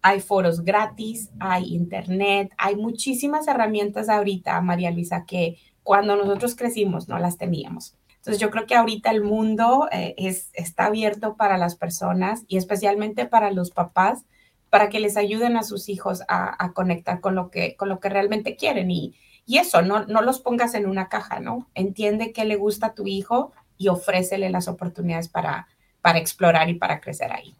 Hay 0.00 0.20
foros 0.20 0.64
gratis, 0.64 1.30
hay 1.40 1.74
internet, 1.74 2.52
hay 2.58 2.76
muchísimas 2.76 3.48
herramientas 3.48 4.08
ahorita, 4.08 4.60
María 4.60 4.90
Luisa, 4.90 5.24
que 5.26 5.56
cuando 5.82 6.16
nosotros 6.16 6.54
crecimos 6.54 7.08
no 7.08 7.18
las 7.18 7.36
teníamos. 7.36 7.96
Entonces 8.16 8.40
yo 8.40 8.50
creo 8.50 8.66
que 8.66 8.74
ahorita 8.74 9.10
el 9.10 9.22
mundo 9.22 9.88
eh, 9.92 10.14
es, 10.16 10.48
está 10.54 10.86
abierto 10.86 11.36
para 11.36 11.58
las 11.58 11.76
personas 11.76 12.44
y 12.48 12.56
especialmente 12.56 13.26
para 13.26 13.50
los 13.50 13.70
papás 13.70 14.24
para 14.70 14.88
que 14.88 15.00
les 15.00 15.16
ayuden 15.16 15.56
a 15.56 15.62
sus 15.62 15.88
hijos 15.88 16.22
a, 16.28 16.64
a 16.64 16.72
conectar 16.72 17.20
con 17.20 17.34
lo, 17.34 17.50
que, 17.50 17.76
con 17.76 17.88
lo 17.88 18.00
que 18.00 18.08
realmente 18.08 18.56
quieren. 18.56 18.90
Y, 18.90 19.14
y 19.46 19.58
eso, 19.58 19.82
no, 19.82 20.04
no 20.06 20.22
los 20.22 20.40
pongas 20.40 20.74
en 20.74 20.86
una 20.86 21.08
caja, 21.08 21.40
¿no? 21.40 21.68
Entiende 21.74 22.32
qué 22.32 22.44
le 22.44 22.56
gusta 22.56 22.88
a 22.88 22.94
tu 22.94 23.06
hijo 23.06 23.52
y 23.76 23.88
ofrécele 23.88 24.50
las 24.50 24.68
oportunidades 24.68 25.28
para, 25.28 25.68
para 26.00 26.18
explorar 26.18 26.68
y 26.68 26.74
para 26.74 27.00
crecer 27.00 27.32
ahí. 27.32 27.54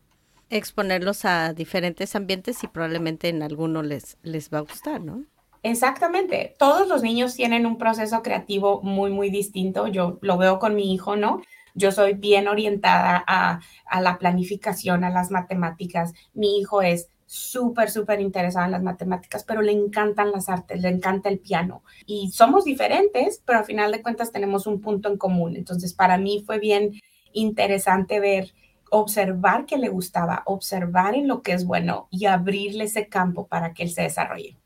Exponerlos 0.51 1.25
a 1.25 1.53
diferentes 1.53 2.15
ambientes 2.15 2.63
y 2.65 2.69
probablemente 2.69 3.29
en 3.29 3.43
alguno 3.43 3.83
les, 3.83 4.17
les 4.23 4.51
va 4.51 4.59
a 4.59 4.63
gustar, 4.63 5.01
¿no? 5.01 5.25
Exactamente. 5.63 6.55
Todos 6.59 6.87
los 6.89 7.03
niños 7.03 7.35
tienen 7.35 7.65
un 7.65 7.79
proceso 7.79 8.23
creativo 8.23 8.83
muy, 8.83 9.11
muy 9.11 9.31
distinto. 9.31 9.89
Yo 9.89 10.19
lo 10.21 10.37
veo 10.37 10.59
con 10.59 10.75
mi 10.75 10.93
hijo, 10.93 11.17
¿no? 11.17 11.41
Yo 11.75 11.91
soy 11.91 12.15
bien 12.15 12.49
orientada 12.49 13.25
a, 13.27 13.61
a 13.87 14.01
la 14.01 14.19
planificación, 14.19 15.05
a 15.05 15.11
las 15.11 15.31
matemáticas. 15.31 16.13
Mi 16.35 16.59
hijo 16.59 16.83
es 16.83 17.09
súper, 17.35 17.91
súper 17.91 18.21
interesada 18.21 18.67
en 18.67 18.73
las 18.73 18.83
matemáticas, 18.83 19.43
pero 19.43 19.61
le 19.61 19.73
encantan 19.73 20.31
las 20.31 20.49
artes, 20.49 20.81
le 20.81 20.89
encanta 20.89 21.29
el 21.29 21.41
piano. 21.41 21.83
Y 22.07 22.31
somos 22.31 22.65
diferentes, 22.65 23.43
pero 23.45 23.59
al 23.59 23.65
final 23.65 23.91
de 23.91 24.03
cuentas 24.03 24.31
tenemos 24.31 24.69
un 24.69 24.81
punto 24.81 25.09
en 25.09 25.19
común. 25.19 25.57
Entonces, 25.57 25.95
para 25.95 26.17
mí 26.17 26.45
fue 26.47 26.61
bien 26.61 26.93
interesante 27.33 28.21
ver, 28.21 28.55
observar 28.91 29.67
que 29.67 29.79
le 29.79 29.89
gustaba, 29.89 30.43
observar 30.47 31.17
en 31.17 31.27
lo 31.27 31.43
que 31.43 31.53
es 31.53 31.65
bueno 31.67 32.07
y 32.11 32.27
abrirle 32.27 32.85
ese 32.85 33.09
campo 33.09 33.49
para 33.49 33.75
que 33.75 33.83
él 33.83 33.91
se 33.91 34.03
desarrolle. 34.03 34.57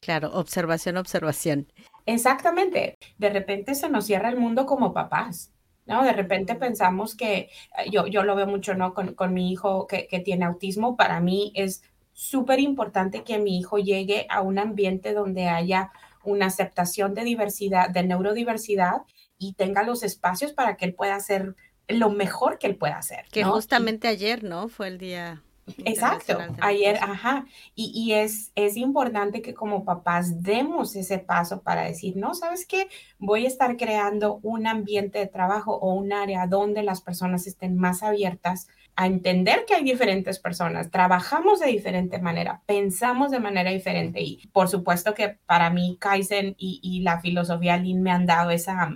Claro, 0.00 0.30
observación, 0.34 0.98
observación. 0.98 1.72
Exactamente. 2.04 2.96
De 3.16 3.30
repente 3.30 3.74
se 3.74 3.88
nos 3.88 4.04
cierra 4.04 4.28
el 4.28 4.36
mundo 4.36 4.66
como 4.66 4.92
papás. 4.92 5.52
¿no? 5.86 6.04
De 6.04 6.12
repente 6.12 6.54
pensamos 6.54 7.16
que, 7.16 7.50
yo, 7.90 8.06
yo 8.06 8.22
lo 8.22 8.36
veo 8.36 8.46
mucho, 8.46 8.74
¿no? 8.74 8.94
Con, 8.94 9.14
con 9.14 9.34
mi 9.34 9.50
hijo 9.50 9.86
que, 9.86 10.06
que, 10.06 10.20
tiene 10.20 10.44
autismo, 10.44 10.96
para 10.96 11.20
mí 11.20 11.52
es 11.56 11.82
súper 12.20 12.60
importante 12.60 13.24
que 13.24 13.38
mi 13.38 13.58
hijo 13.58 13.78
llegue 13.78 14.26
a 14.28 14.42
un 14.42 14.58
ambiente 14.58 15.14
donde 15.14 15.48
haya 15.48 15.90
una 16.22 16.46
aceptación 16.46 17.14
de 17.14 17.24
diversidad, 17.24 17.88
de 17.88 18.02
neurodiversidad 18.02 19.04
y 19.38 19.54
tenga 19.54 19.82
los 19.84 20.02
espacios 20.02 20.52
para 20.52 20.76
que 20.76 20.84
él 20.84 20.94
pueda 20.94 21.14
hacer 21.14 21.56
lo 21.88 22.10
mejor 22.10 22.58
que 22.58 22.66
él 22.66 22.76
pueda 22.76 22.98
hacer. 22.98 23.24
Que 23.32 23.42
justamente 23.42 24.06
ayer, 24.06 24.44
¿no? 24.44 24.68
Fue 24.68 24.88
el 24.88 24.98
día. 24.98 25.42
Exacto, 25.78 26.36
ayer, 26.60 26.98
ajá. 27.00 27.46
Y, 27.74 27.90
y, 27.94 28.12
es, 28.12 28.52
es 28.54 28.76
importante 28.76 29.40
que 29.40 29.54
como 29.54 29.86
papás 29.86 30.42
demos 30.42 30.96
ese 30.96 31.20
paso 31.20 31.62
para 31.62 31.84
decir, 31.84 32.18
no, 32.18 32.34
¿sabes 32.34 32.66
qué? 32.66 32.88
Voy 33.18 33.46
a 33.46 33.48
estar 33.48 33.78
creando 33.78 34.40
un 34.42 34.66
ambiente 34.66 35.20
de 35.20 35.26
trabajo 35.26 35.74
o 35.74 35.94
un 35.94 36.12
área 36.12 36.46
donde 36.46 36.82
las 36.82 37.00
personas 37.00 37.46
estén 37.46 37.78
más 37.78 38.02
abiertas 38.02 38.68
a 38.96 39.06
entender 39.06 39.64
que 39.66 39.74
hay 39.74 39.84
diferentes 39.84 40.38
personas, 40.38 40.90
trabajamos 40.90 41.60
de 41.60 41.68
diferente 41.68 42.20
manera, 42.20 42.62
pensamos 42.66 43.30
de 43.30 43.40
manera 43.40 43.70
diferente 43.70 44.20
y 44.20 44.46
por 44.52 44.68
supuesto 44.68 45.14
que 45.14 45.38
para 45.46 45.70
mí 45.70 45.96
Kaizen 45.98 46.54
y, 46.58 47.00
la 47.00 47.20
filosofía 47.20 47.76
Lean 47.76 48.02
me 48.02 48.10
han 48.10 48.26
dado 48.26 48.50
esa, 48.50 48.94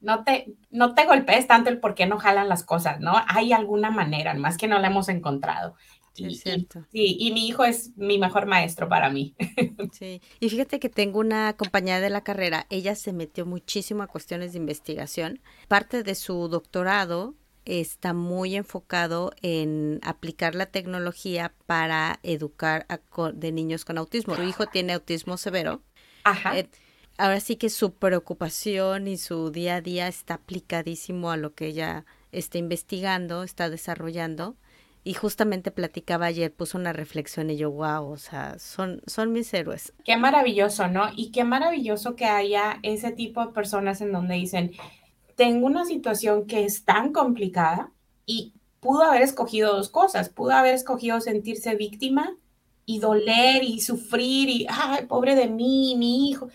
no 0.00 0.24
te, 0.24 0.54
no 0.70 0.94
te 0.94 1.06
golpees 1.06 1.46
tanto 1.46 1.70
el 1.70 1.78
por 1.78 1.94
qué 1.94 2.06
no 2.06 2.18
jalan 2.18 2.48
las 2.48 2.64
cosas, 2.64 3.00
¿no? 3.00 3.14
Hay 3.28 3.52
alguna 3.52 3.90
manera, 3.90 4.34
más 4.34 4.56
que 4.56 4.68
no 4.68 4.78
la 4.78 4.88
hemos 4.88 5.08
encontrado. 5.08 5.76
Sí, 6.12 6.24
es 6.24 6.40
cierto. 6.40 6.86
sí, 6.90 7.16
y 7.20 7.30
mi 7.32 7.46
hijo 7.46 7.64
es 7.64 7.94
mi 7.96 8.18
mejor 8.18 8.46
maestro 8.46 8.88
para 8.88 9.10
mí. 9.10 9.34
Sí, 9.92 10.20
y 10.40 10.48
fíjate 10.48 10.80
que 10.80 10.88
tengo 10.88 11.20
una 11.20 11.54
compañera 11.56 12.00
de 12.00 12.10
la 12.10 12.22
carrera, 12.22 12.66
ella 12.70 12.94
se 12.96 13.12
metió 13.12 13.46
muchísimo 13.46 14.02
a 14.02 14.06
cuestiones 14.06 14.52
de 14.52 14.58
investigación. 14.58 15.40
Parte 15.68 16.02
de 16.02 16.14
su 16.14 16.48
doctorado 16.48 17.34
está 17.66 18.14
muy 18.14 18.56
enfocado 18.56 19.32
en 19.42 20.00
aplicar 20.02 20.54
la 20.54 20.66
tecnología 20.66 21.52
para 21.66 22.20
educar 22.22 22.86
a, 22.88 23.00
de 23.32 23.52
niños 23.52 23.84
con 23.84 23.98
autismo. 23.98 24.36
Su 24.36 24.44
hijo 24.44 24.66
tiene 24.66 24.94
autismo 24.94 25.36
severo. 25.36 25.82
Ajá. 26.24 26.56
Eh, 26.56 26.68
ahora 27.18 27.40
sí 27.40 27.56
que 27.56 27.68
su 27.68 27.92
preocupación 27.92 29.08
y 29.08 29.18
su 29.18 29.50
día 29.50 29.76
a 29.76 29.80
día 29.80 30.08
está 30.08 30.34
aplicadísimo 30.34 31.30
a 31.30 31.36
lo 31.36 31.54
que 31.54 31.66
ella 31.66 32.06
está 32.32 32.58
investigando, 32.58 33.42
está 33.42 33.68
desarrollando. 33.68 34.56
Y 35.02 35.14
justamente 35.14 35.70
platicaba 35.70 36.26
ayer, 36.26 36.52
puso 36.52 36.78
una 36.78 36.92
reflexión 36.92 37.48
y 37.50 37.56
yo, 37.56 37.70
wow, 37.70 38.10
o 38.10 38.16
sea, 38.16 38.58
son, 38.58 39.02
son 39.06 39.30
mis 39.30 39.54
héroes. 39.54 39.92
Qué 40.04 40.16
maravilloso, 40.16 40.88
¿no? 40.88 41.10
Y 41.14 41.30
qué 41.30 41.44
maravilloso 41.44 42.16
que 42.16 42.24
haya 42.24 42.80
ese 42.82 43.12
tipo 43.12 43.46
de 43.46 43.52
personas 43.52 44.00
en 44.00 44.10
donde 44.10 44.34
dicen, 44.34 44.72
tengo 45.36 45.66
una 45.66 45.84
situación 45.84 46.46
que 46.46 46.64
es 46.64 46.84
tan 46.84 47.12
complicada 47.12 47.92
y 48.24 48.54
pudo 48.80 49.02
haber 49.02 49.22
escogido 49.22 49.76
dos 49.76 49.90
cosas. 49.90 50.30
Pudo 50.30 50.52
haber 50.52 50.74
escogido 50.74 51.20
sentirse 51.20 51.76
víctima 51.76 52.36
y 52.86 52.98
doler 52.98 53.62
y 53.62 53.80
sufrir 53.80 54.48
y, 54.48 54.66
ay, 54.68 55.06
pobre 55.06 55.34
de 55.34 55.48
mí, 55.48 55.94
mi 55.96 56.30
hijo. 56.30 56.48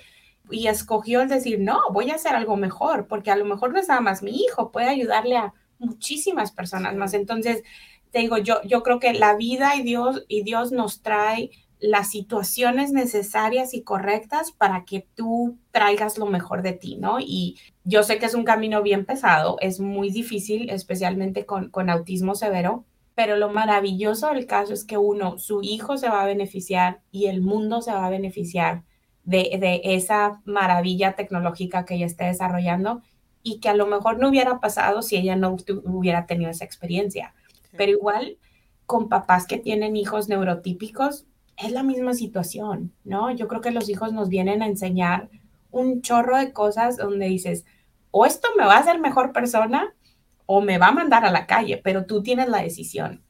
Y 0.50 0.68
escogió 0.68 1.22
el 1.22 1.30
decir, 1.30 1.60
no, 1.60 1.80
voy 1.92 2.10
a 2.10 2.16
hacer 2.16 2.36
algo 2.36 2.58
mejor, 2.58 3.08
porque 3.08 3.32
a 3.32 3.36
lo 3.36 3.46
mejor 3.46 3.72
no 3.72 3.80
es 3.80 3.88
nada 3.88 4.02
más 4.02 4.24
mi 4.24 4.32
hijo, 4.32 4.72
puede 4.72 4.90
ayudarle 4.90 5.38
a 5.38 5.54
muchísimas 5.80 6.52
personas 6.52 6.96
más. 6.96 7.14
Entonces, 7.14 7.64
te 8.12 8.20
digo, 8.20 8.38
yo, 8.38 8.62
yo 8.64 8.84
creo 8.84 9.00
que 9.00 9.14
la 9.14 9.36
vida 9.36 9.76
y 9.76 9.84
Dios, 9.84 10.26
y 10.28 10.44
Dios 10.44 10.72
nos 10.72 11.02
trae 11.02 11.52
las 11.80 12.12
situaciones 12.12 12.92
necesarias 12.92 13.74
y 13.74 13.84
correctas 13.84 14.52
para 14.52 14.86
que 14.86 15.08
tú 15.16 15.58
traigas 15.72 16.18
lo 16.18 16.28
mejor 16.28 16.62
de 16.62 16.74
ti, 16.74 16.96
¿no? 16.96 17.20
Y 17.20 17.58
yo 17.84 18.04
sé 18.04 18.20
que 18.20 18.26
es 18.26 18.36
un 18.36 18.44
camino 18.44 18.82
bien 18.84 19.06
pesado, 19.06 19.58
es 19.60 19.80
muy 19.80 20.10
difícil, 20.10 20.70
especialmente 20.70 21.46
con, 21.46 21.70
con 21.70 21.90
autismo 21.90 22.36
severo, 22.36 22.86
pero 23.16 23.36
lo 23.36 23.50
maravilloso 23.50 24.28
del 24.28 24.46
caso 24.46 24.74
es 24.74 24.86
que 24.86 24.98
uno, 24.98 25.38
su 25.38 25.62
hijo 25.64 25.98
se 25.98 26.10
va 26.10 26.22
a 26.22 26.28
beneficiar 26.28 27.02
y 27.12 27.26
el 27.26 27.42
mundo 27.42 27.82
se 27.82 27.92
va 27.92 28.06
a 28.06 28.10
beneficiar 28.10 28.84
de, 29.24 29.58
de 29.60 29.82
esa 29.84 30.42
maravilla 30.46 31.14
tecnológica 31.14 31.86
que 31.86 31.96
ella 31.96 32.06
está 32.06 32.26
desarrollando 32.26 33.02
y 33.44 33.60
que 33.60 33.70
a 33.70 33.76
lo 33.76 33.88
mejor 33.88 34.20
no 34.20 34.30
hubiera 34.30 34.60
pasado 34.60 35.02
si 35.02 35.18
ella 35.18 35.36
no 35.36 35.56
hubiera 35.86 36.26
tenido 36.26 36.52
esa 36.52 36.66
experiencia. 36.66 37.34
Pero 37.78 37.92
igual 37.92 38.38
con 38.86 39.10
papás 39.10 39.48
que 39.48 39.58
tienen 39.58 39.96
hijos 39.96 40.30
neurotípicos, 40.30 41.26
es 41.58 41.72
la 41.72 41.84
misma 41.84 42.14
situación, 42.14 42.92
¿no? 43.04 43.32
Yo 43.32 43.48
creo 43.48 43.62
que 43.62 43.72
los 43.72 43.90
hijos 43.90 44.14
nos 44.14 44.30
vienen 44.30 44.62
a 44.62 44.68
enseñar 44.68 45.30
un 45.72 46.02
chorro 46.02 46.38
de 46.38 46.54
cosas 46.54 46.98
donde 46.98 47.28
dices, 47.28 47.66
o 48.12 48.26
esto 48.26 48.50
me 48.58 48.66
va 48.66 48.76
a 48.76 48.80
hacer 48.80 49.00
mejor 49.00 49.32
persona 49.32 49.94
o 50.46 50.62
me 50.62 50.78
va 50.78 50.88
a 50.88 50.92
mandar 50.92 51.26
a 51.26 51.32
la 51.32 51.48
calle, 51.48 51.80
pero 51.84 52.06
tú 52.06 52.22
tienes 52.22 52.50
la 52.50 52.62
decisión. 52.62 53.24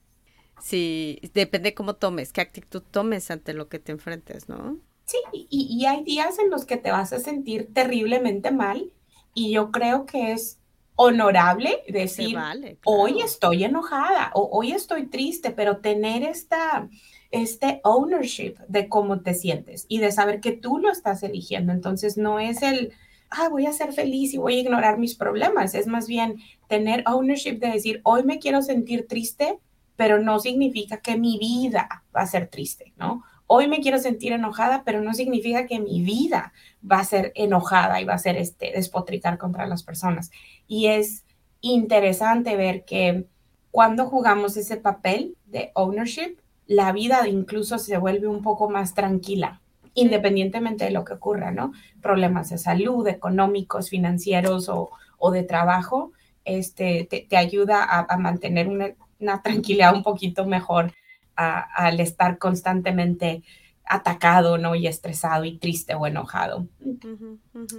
Sí, 0.60 1.20
depende 1.34 1.74
cómo 1.74 1.96
tomes, 1.96 2.32
qué 2.34 2.42
actitud 2.42 2.82
tomes 2.82 3.32
ante 3.32 3.54
lo 3.54 3.68
que 3.68 3.80
te 3.80 3.92
enfrentes, 3.92 4.48
¿no? 4.48 4.80
Sí, 5.06 5.18
y, 5.34 5.86
hay 5.86 6.04
días 6.04 6.40
en 6.40 6.50
los 6.50 6.66
que 6.66 6.78
te 6.78 6.92
vas 6.92 7.12
a 7.12 7.20
sentir 7.20 7.74
terriblemente 7.74 8.52
mal 8.52 8.94
y 9.34 9.52
yo 9.52 9.72
creo 9.72 10.06
que 10.06 10.32
es 10.32 10.61
honorable 10.96 11.84
decir, 11.88 12.38
hoy 12.86 13.22
estoy 13.22 13.64
enojada 13.64 14.32
o 14.34 14.50
hoy 14.52 14.72
estoy 14.72 15.08
triste, 15.08 15.52
pero 15.52 15.78
tener 15.78 16.24
esta, 16.24 16.90
este 17.32 17.82
ownership 17.84 18.56
de 18.68 18.90
cómo 18.90 19.22
te 19.22 19.34
sientes 19.34 19.86
y 19.88 20.00
de 20.00 20.12
saber 20.12 20.42
que 20.42 20.52
tú 20.52 20.78
lo 20.78 20.92
estás 20.92 21.24
eligiendo. 21.24 21.72
Entonces 21.72 22.18
no 22.18 22.40
es 22.40 22.62
el, 22.62 22.94
ah, 23.30 23.50
voy 23.50 23.66
a 23.66 23.74
ser 23.74 23.94
feliz 23.94 24.34
y 24.34 24.38
voy 24.38 24.56
a 24.56 24.62
ignorar 24.62 24.98
mis 24.98 25.16
problemas. 25.16 25.74
Es 25.74 25.88
más 25.88 26.08
bien 26.08 26.38
tener 26.68 27.04
ownership 27.08 27.60
de 27.60 27.70
decir, 27.70 28.02
hoy 28.04 28.24
me 28.24 28.40
quiero 28.40 28.62
sentir 28.62 29.08
triste, 29.08 29.60
pero 29.96 30.20
no 30.20 30.40
significa 30.40 30.98
que 30.98 31.18
mi 31.18 31.38
vida 31.38 32.04
va 32.16 32.22
a 32.22 32.28
ser 32.28 32.48
triste, 32.48 32.94
¿no? 32.98 33.24
Hoy 33.54 33.68
me 33.68 33.82
quiero 33.82 34.00
sentir 34.00 34.32
enojada, 34.32 34.84
pero 34.86 35.02
no 35.02 35.14
significa 35.14 35.68
que 35.68 35.82
mi 35.82 36.02
vida 36.02 36.54
va 36.90 37.00
a 37.00 37.04
ser 37.04 37.34
enojada 37.36 38.00
y 38.00 38.06
va 38.06 38.14
a 38.14 38.18
ser 38.18 38.38
este, 38.38 38.72
despotricar 38.72 39.38
contra 39.38 39.68
las 39.68 39.84
personas. 39.84 40.32
Y 40.68 40.88
es 40.88 41.26
interesante 41.60 42.56
ver 42.56 42.86
que 42.86 43.26
cuando 43.70 44.06
jugamos 44.06 44.56
ese 44.56 44.78
papel 44.78 45.36
de 45.48 45.72
ownership, 45.76 46.38
la 46.66 46.94
vida 46.94 47.28
incluso 47.28 47.78
se 47.78 47.98
vuelve 47.98 48.28
un 48.28 48.42
poco 48.42 48.70
más 48.70 48.94
tranquila, 48.94 49.60
independientemente 49.96 50.86
de 50.86 50.92
lo 50.92 51.04
que 51.04 51.16
ocurra, 51.16 51.52
¿no? 51.52 51.74
Problemas 52.02 52.52
de 52.52 52.58
salud, 52.58 53.06
económicos, 53.06 53.90
financieros 53.90 54.70
o, 54.70 55.32
de 55.32 55.44
trabajo, 55.44 56.14
este, 56.46 57.06
te, 57.30 57.36
ayuda 57.36 57.84
a, 57.84 58.18
mantener 58.18 58.70
una, 58.70 59.42
tranquilidad 59.44 59.94
un 59.94 60.04
poquito 60.04 60.46
mejor 60.46 60.94
al 61.36 62.00
estar 62.00 62.38
constantemente 62.38 63.44
atacado, 63.86 64.58
¿no? 64.58 64.76
Y 64.76 64.88
estresado 64.88 65.44
y 65.44 65.58
triste 65.58 65.96
o 65.96 66.08
enojado. 66.08 66.68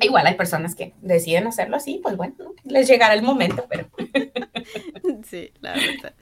Igual 0.00 0.26
hay 0.26 0.34
personas 0.34 0.74
que 0.74 0.94
deciden 1.00 1.46
hacerlo 1.46 1.76
así, 1.76 2.00
pues 2.02 2.16
bueno, 2.16 2.34
les 2.64 2.86
llegará 2.86 3.14
el 3.14 3.22
momento, 3.22 3.66
pero... 3.68 3.88
sí, 5.24 5.52
la 5.60 5.72
verdad. 5.72 6.14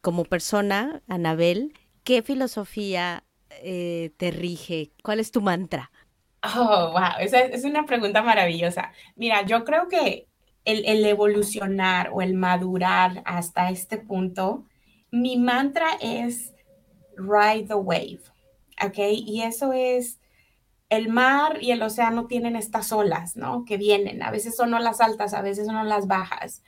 Como 0.00 0.24
persona, 0.24 1.02
Anabel, 1.08 1.74
¿qué 2.04 2.22
filosofía 2.22 3.24
eh, 3.62 4.12
te 4.16 4.30
rige? 4.30 4.92
¿Cuál 5.02 5.20
es 5.20 5.32
tu 5.32 5.40
mantra? 5.40 5.90
Oh, 6.42 6.92
wow, 6.92 7.18
esa 7.18 7.40
es 7.40 7.64
una 7.64 7.84
pregunta 7.84 8.22
maravillosa. 8.22 8.92
Mira, 9.16 9.44
yo 9.44 9.64
creo 9.64 9.88
que 9.88 10.28
el, 10.64 10.84
el 10.86 11.04
evolucionar 11.04 12.10
o 12.12 12.22
el 12.22 12.34
madurar 12.34 13.22
hasta 13.26 13.70
este 13.70 13.98
punto, 13.98 14.66
mi 15.10 15.36
mantra 15.36 15.88
es 16.00 16.52
ride 17.16 17.66
the 17.66 17.74
wave, 17.74 18.20
¿ok? 18.84 18.98
Y 18.98 19.42
eso 19.42 19.72
es, 19.72 20.20
el 20.90 21.08
mar 21.08 21.58
y 21.62 21.70
el 21.70 21.82
océano 21.82 22.26
tienen 22.26 22.56
estas 22.56 22.92
olas, 22.92 23.36
¿no? 23.36 23.64
Que 23.64 23.76
vienen, 23.76 24.22
a 24.22 24.30
veces 24.30 24.56
son 24.56 24.74
olas 24.74 25.00
altas, 25.00 25.34
a 25.34 25.40
veces 25.40 25.66
son 25.66 25.88
las 25.88 26.06
bajas. 26.08 26.62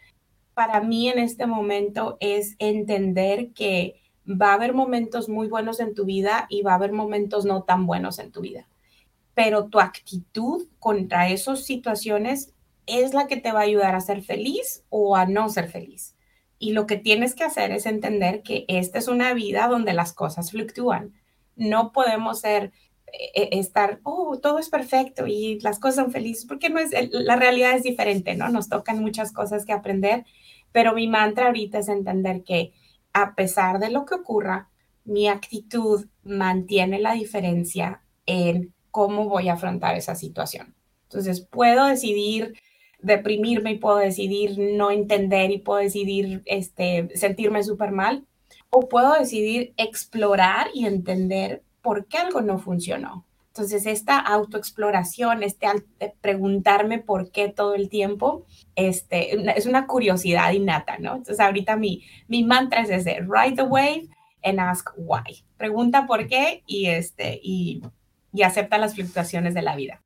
Para 0.54 0.80
mí 0.80 1.08
en 1.08 1.18
este 1.18 1.46
momento 1.46 2.16
es 2.20 2.54
entender 2.58 3.52
que 3.52 4.00
va 4.28 4.50
a 4.50 4.54
haber 4.54 4.74
momentos 4.74 5.28
muy 5.28 5.48
buenos 5.48 5.80
en 5.80 5.94
tu 5.94 6.04
vida 6.04 6.46
y 6.48 6.62
va 6.62 6.72
a 6.72 6.76
haber 6.76 6.92
momentos 6.92 7.44
no 7.44 7.64
tan 7.64 7.84
buenos 7.86 8.20
en 8.20 8.30
tu 8.30 8.40
vida. 8.40 8.68
Pero 9.34 9.66
tu 9.66 9.80
actitud 9.80 10.68
contra 10.78 11.28
esas 11.28 11.64
situaciones 11.64 12.54
es 12.86 13.14
la 13.14 13.26
que 13.26 13.38
te 13.38 13.50
va 13.50 13.60
a 13.60 13.64
ayudar 13.64 13.96
a 13.96 14.00
ser 14.00 14.22
feliz 14.22 14.84
o 14.88 15.16
a 15.16 15.26
no 15.26 15.48
ser 15.48 15.68
feliz. 15.68 16.14
Y 16.62 16.74
lo 16.74 16.86
que 16.86 16.96
tienes 16.96 17.34
que 17.34 17.42
hacer 17.42 17.72
es 17.72 17.86
entender 17.86 18.44
que 18.44 18.64
esta 18.68 19.00
es 19.00 19.08
una 19.08 19.34
vida 19.34 19.66
donde 19.66 19.94
las 19.94 20.12
cosas 20.12 20.52
fluctúan. 20.52 21.12
No 21.56 21.90
podemos 21.90 22.38
ser 22.38 22.70
eh, 23.12 23.48
estar, 23.58 23.98
oh, 24.04 24.38
todo 24.38 24.60
es 24.60 24.68
perfecto 24.70 25.26
y 25.26 25.58
las 25.58 25.80
cosas 25.80 25.96
son 25.96 26.12
felices, 26.12 26.44
porque 26.46 26.70
no 26.70 26.78
es, 26.78 26.92
la 27.10 27.34
realidad 27.34 27.74
es 27.74 27.82
diferente, 27.82 28.36
¿no? 28.36 28.48
Nos 28.48 28.68
tocan 28.68 29.00
muchas 29.00 29.32
cosas 29.32 29.66
que 29.66 29.72
aprender, 29.72 30.24
pero 30.70 30.94
mi 30.94 31.08
mantra 31.08 31.46
ahorita 31.46 31.80
es 31.80 31.88
entender 31.88 32.44
que 32.44 32.72
a 33.12 33.34
pesar 33.34 33.80
de 33.80 33.90
lo 33.90 34.04
que 34.04 34.14
ocurra, 34.14 34.70
mi 35.04 35.26
actitud 35.26 36.06
mantiene 36.22 37.00
la 37.00 37.14
diferencia 37.14 38.04
en 38.24 38.72
cómo 38.92 39.28
voy 39.28 39.48
a 39.48 39.54
afrontar 39.54 39.96
esa 39.96 40.14
situación. 40.14 40.76
Entonces, 41.08 41.40
puedo 41.40 41.86
decidir 41.86 42.54
deprimirme 43.02 43.72
y 43.72 43.78
puedo 43.78 43.96
decidir 43.96 44.58
no 44.58 44.90
entender 44.90 45.50
y 45.50 45.58
puedo 45.58 45.80
decidir 45.80 46.42
este, 46.46 47.10
sentirme 47.14 47.62
súper 47.62 47.90
mal, 47.92 48.24
o 48.70 48.88
puedo 48.88 49.12
decidir 49.14 49.74
explorar 49.76 50.68
y 50.72 50.86
entender 50.86 51.62
por 51.82 52.06
qué 52.06 52.18
algo 52.18 52.40
no 52.40 52.58
funcionó. 52.58 53.26
Entonces, 53.48 53.84
esta 53.84 54.18
autoexploración, 54.18 55.42
este 55.42 55.66
preguntarme 56.22 57.00
por 57.00 57.30
qué 57.30 57.48
todo 57.48 57.74
el 57.74 57.90
tiempo, 57.90 58.46
este, 58.76 59.58
es 59.58 59.66
una 59.66 59.86
curiosidad 59.86 60.52
innata, 60.52 60.96
¿no? 60.98 61.16
Entonces, 61.16 61.38
ahorita 61.38 61.76
mi, 61.76 62.02
mi 62.28 62.44
mantra 62.44 62.80
es 62.80 62.88
ese, 62.88 63.20
ride 63.20 63.56
the 63.56 63.62
wave 63.64 64.08
and 64.42 64.58
ask 64.58 64.88
why. 64.96 65.44
Pregunta 65.58 66.06
por 66.06 66.28
qué 66.28 66.62
y, 66.66 66.86
este, 66.86 67.40
y, 67.42 67.82
y 68.32 68.42
acepta 68.42 68.78
las 68.78 68.94
fluctuaciones 68.94 69.52
de 69.52 69.60
la 69.60 69.76
vida. 69.76 70.01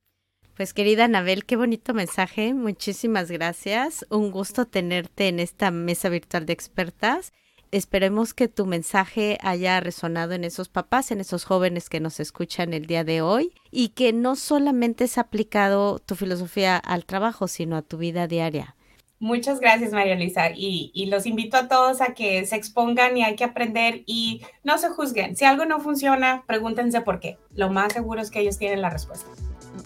Pues 0.57 0.73
querida 0.73 1.05
Anabel, 1.05 1.45
qué 1.45 1.55
bonito 1.57 1.92
mensaje. 1.92 2.55
Muchísimas 2.55 3.31
gracias. 3.31 4.07
Un 4.09 4.31
gusto 4.31 4.64
tenerte 4.64 5.29
en 5.29 5.38
esta 5.38 5.71
mesa 5.71 6.09
virtual 6.09 6.47
de 6.47 6.55
expertas. 6.55 7.35
Esperemos 7.73 8.33
que 8.33 8.49
tu 8.49 8.64
mensaje 8.64 9.37
haya 9.42 9.79
resonado 9.81 10.33
en 10.33 10.45
esos 10.45 10.71
papás, 10.71 11.11
en 11.11 11.21
esos 11.21 11.45
jóvenes 11.45 11.90
que 11.90 12.01
nos 12.01 12.21
escuchan 12.21 12.73
el 12.73 12.87
día 12.87 13.05
de 13.05 13.21
hoy 13.21 13.53
y 13.71 13.90
que 13.90 14.14
no 14.14 14.35
solamente 14.35 15.05
es 15.05 15.19
aplicado 15.19 15.99
tu 15.99 16.14
filosofía 16.14 16.79
al 16.79 17.05
trabajo, 17.05 17.49
sino 17.49 17.77
a 17.77 17.83
tu 17.83 17.99
vida 17.99 18.27
diaria. 18.27 18.77
Muchas 19.19 19.61
gracias, 19.61 19.92
María 19.92 20.14
Luisa. 20.14 20.53
Y, 20.55 20.90
y, 20.95 21.07
los 21.07 21.27
invito 21.27 21.59
a 21.59 21.69
todos 21.69 22.01
a 22.01 22.14
que 22.14 22.47
se 22.47 22.57
expongan 22.57 23.14
y 23.19 23.25
hay 23.25 23.37
que 23.37 23.45
aprender 23.45 24.05
y 24.07 24.40
no 24.64 24.79
se 24.79 24.88
juzguen. 24.88 25.37
Si 25.37 25.45
algo 25.45 25.66
no 25.66 25.81
funciona, 25.81 26.45
pregúntense 26.47 27.03
por 27.03 27.21
qué. 27.21 27.37
Lo 27.55 27.71
más 27.71 27.92
seguro 27.92 28.23
es 28.23 28.31
que 28.31 28.40
ellos 28.40 28.57
tienen 28.57 28.81
la 28.81 28.88
respuesta. 28.88 29.31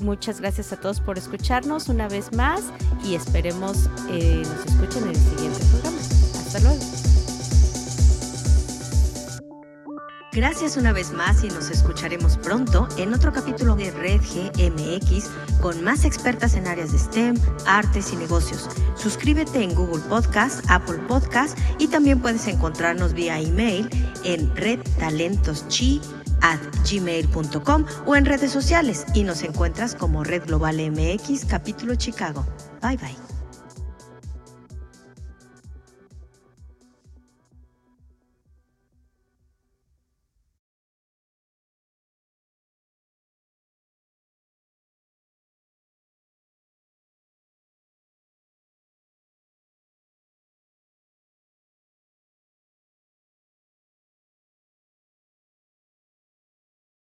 Muchas 0.00 0.40
gracias 0.40 0.72
a 0.72 0.80
todos 0.80 1.00
por 1.00 1.18
escucharnos 1.18 1.88
una 1.88 2.08
vez 2.08 2.32
más 2.32 2.62
y 3.04 3.14
esperemos 3.14 3.90
eh, 4.08 4.42
nos 4.44 4.66
escuchen 4.66 5.02
en 5.04 5.10
el 5.10 5.16
siguiente 5.16 5.64
programa. 5.66 5.98
Hasta 5.98 6.60
luego. 6.60 6.80
Gracias 10.32 10.76
una 10.76 10.92
vez 10.92 11.10
más 11.10 11.42
y 11.42 11.48
nos 11.48 11.70
escucharemos 11.70 12.36
pronto 12.36 12.88
en 12.96 13.12
otro 13.12 13.32
capítulo 13.32 13.74
de 13.74 13.90
Red 13.90 14.20
GMX 14.20 15.28
con 15.60 15.82
más 15.82 16.04
expertas 16.04 16.54
en 16.54 16.68
áreas 16.68 16.92
de 16.92 16.98
STEM, 16.98 17.36
artes 17.66 18.12
y 18.12 18.16
negocios. 18.16 18.68
Suscríbete 18.94 19.64
en 19.64 19.74
Google 19.74 20.02
Podcast, 20.08 20.64
Apple 20.70 20.98
Podcast 21.08 21.58
y 21.78 21.88
también 21.88 22.20
puedes 22.20 22.46
encontrarnos 22.46 23.12
vía 23.12 23.40
email 23.40 23.90
en 24.22 24.54
redtalentoschi 24.54 26.00
at 26.42 26.60
gmail.com 26.90 27.84
o 28.06 28.16
en 28.16 28.24
redes 28.24 28.50
sociales 28.52 29.06
y 29.14 29.24
nos 29.24 29.42
encuentras 29.42 29.94
como 29.94 30.24
Red 30.24 30.46
Global 30.46 30.76
MX 30.90 31.44
capítulo 31.46 31.94
Chicago. 31.94 32.44
Bye 32.82 32.96
bye. 32.96 33.29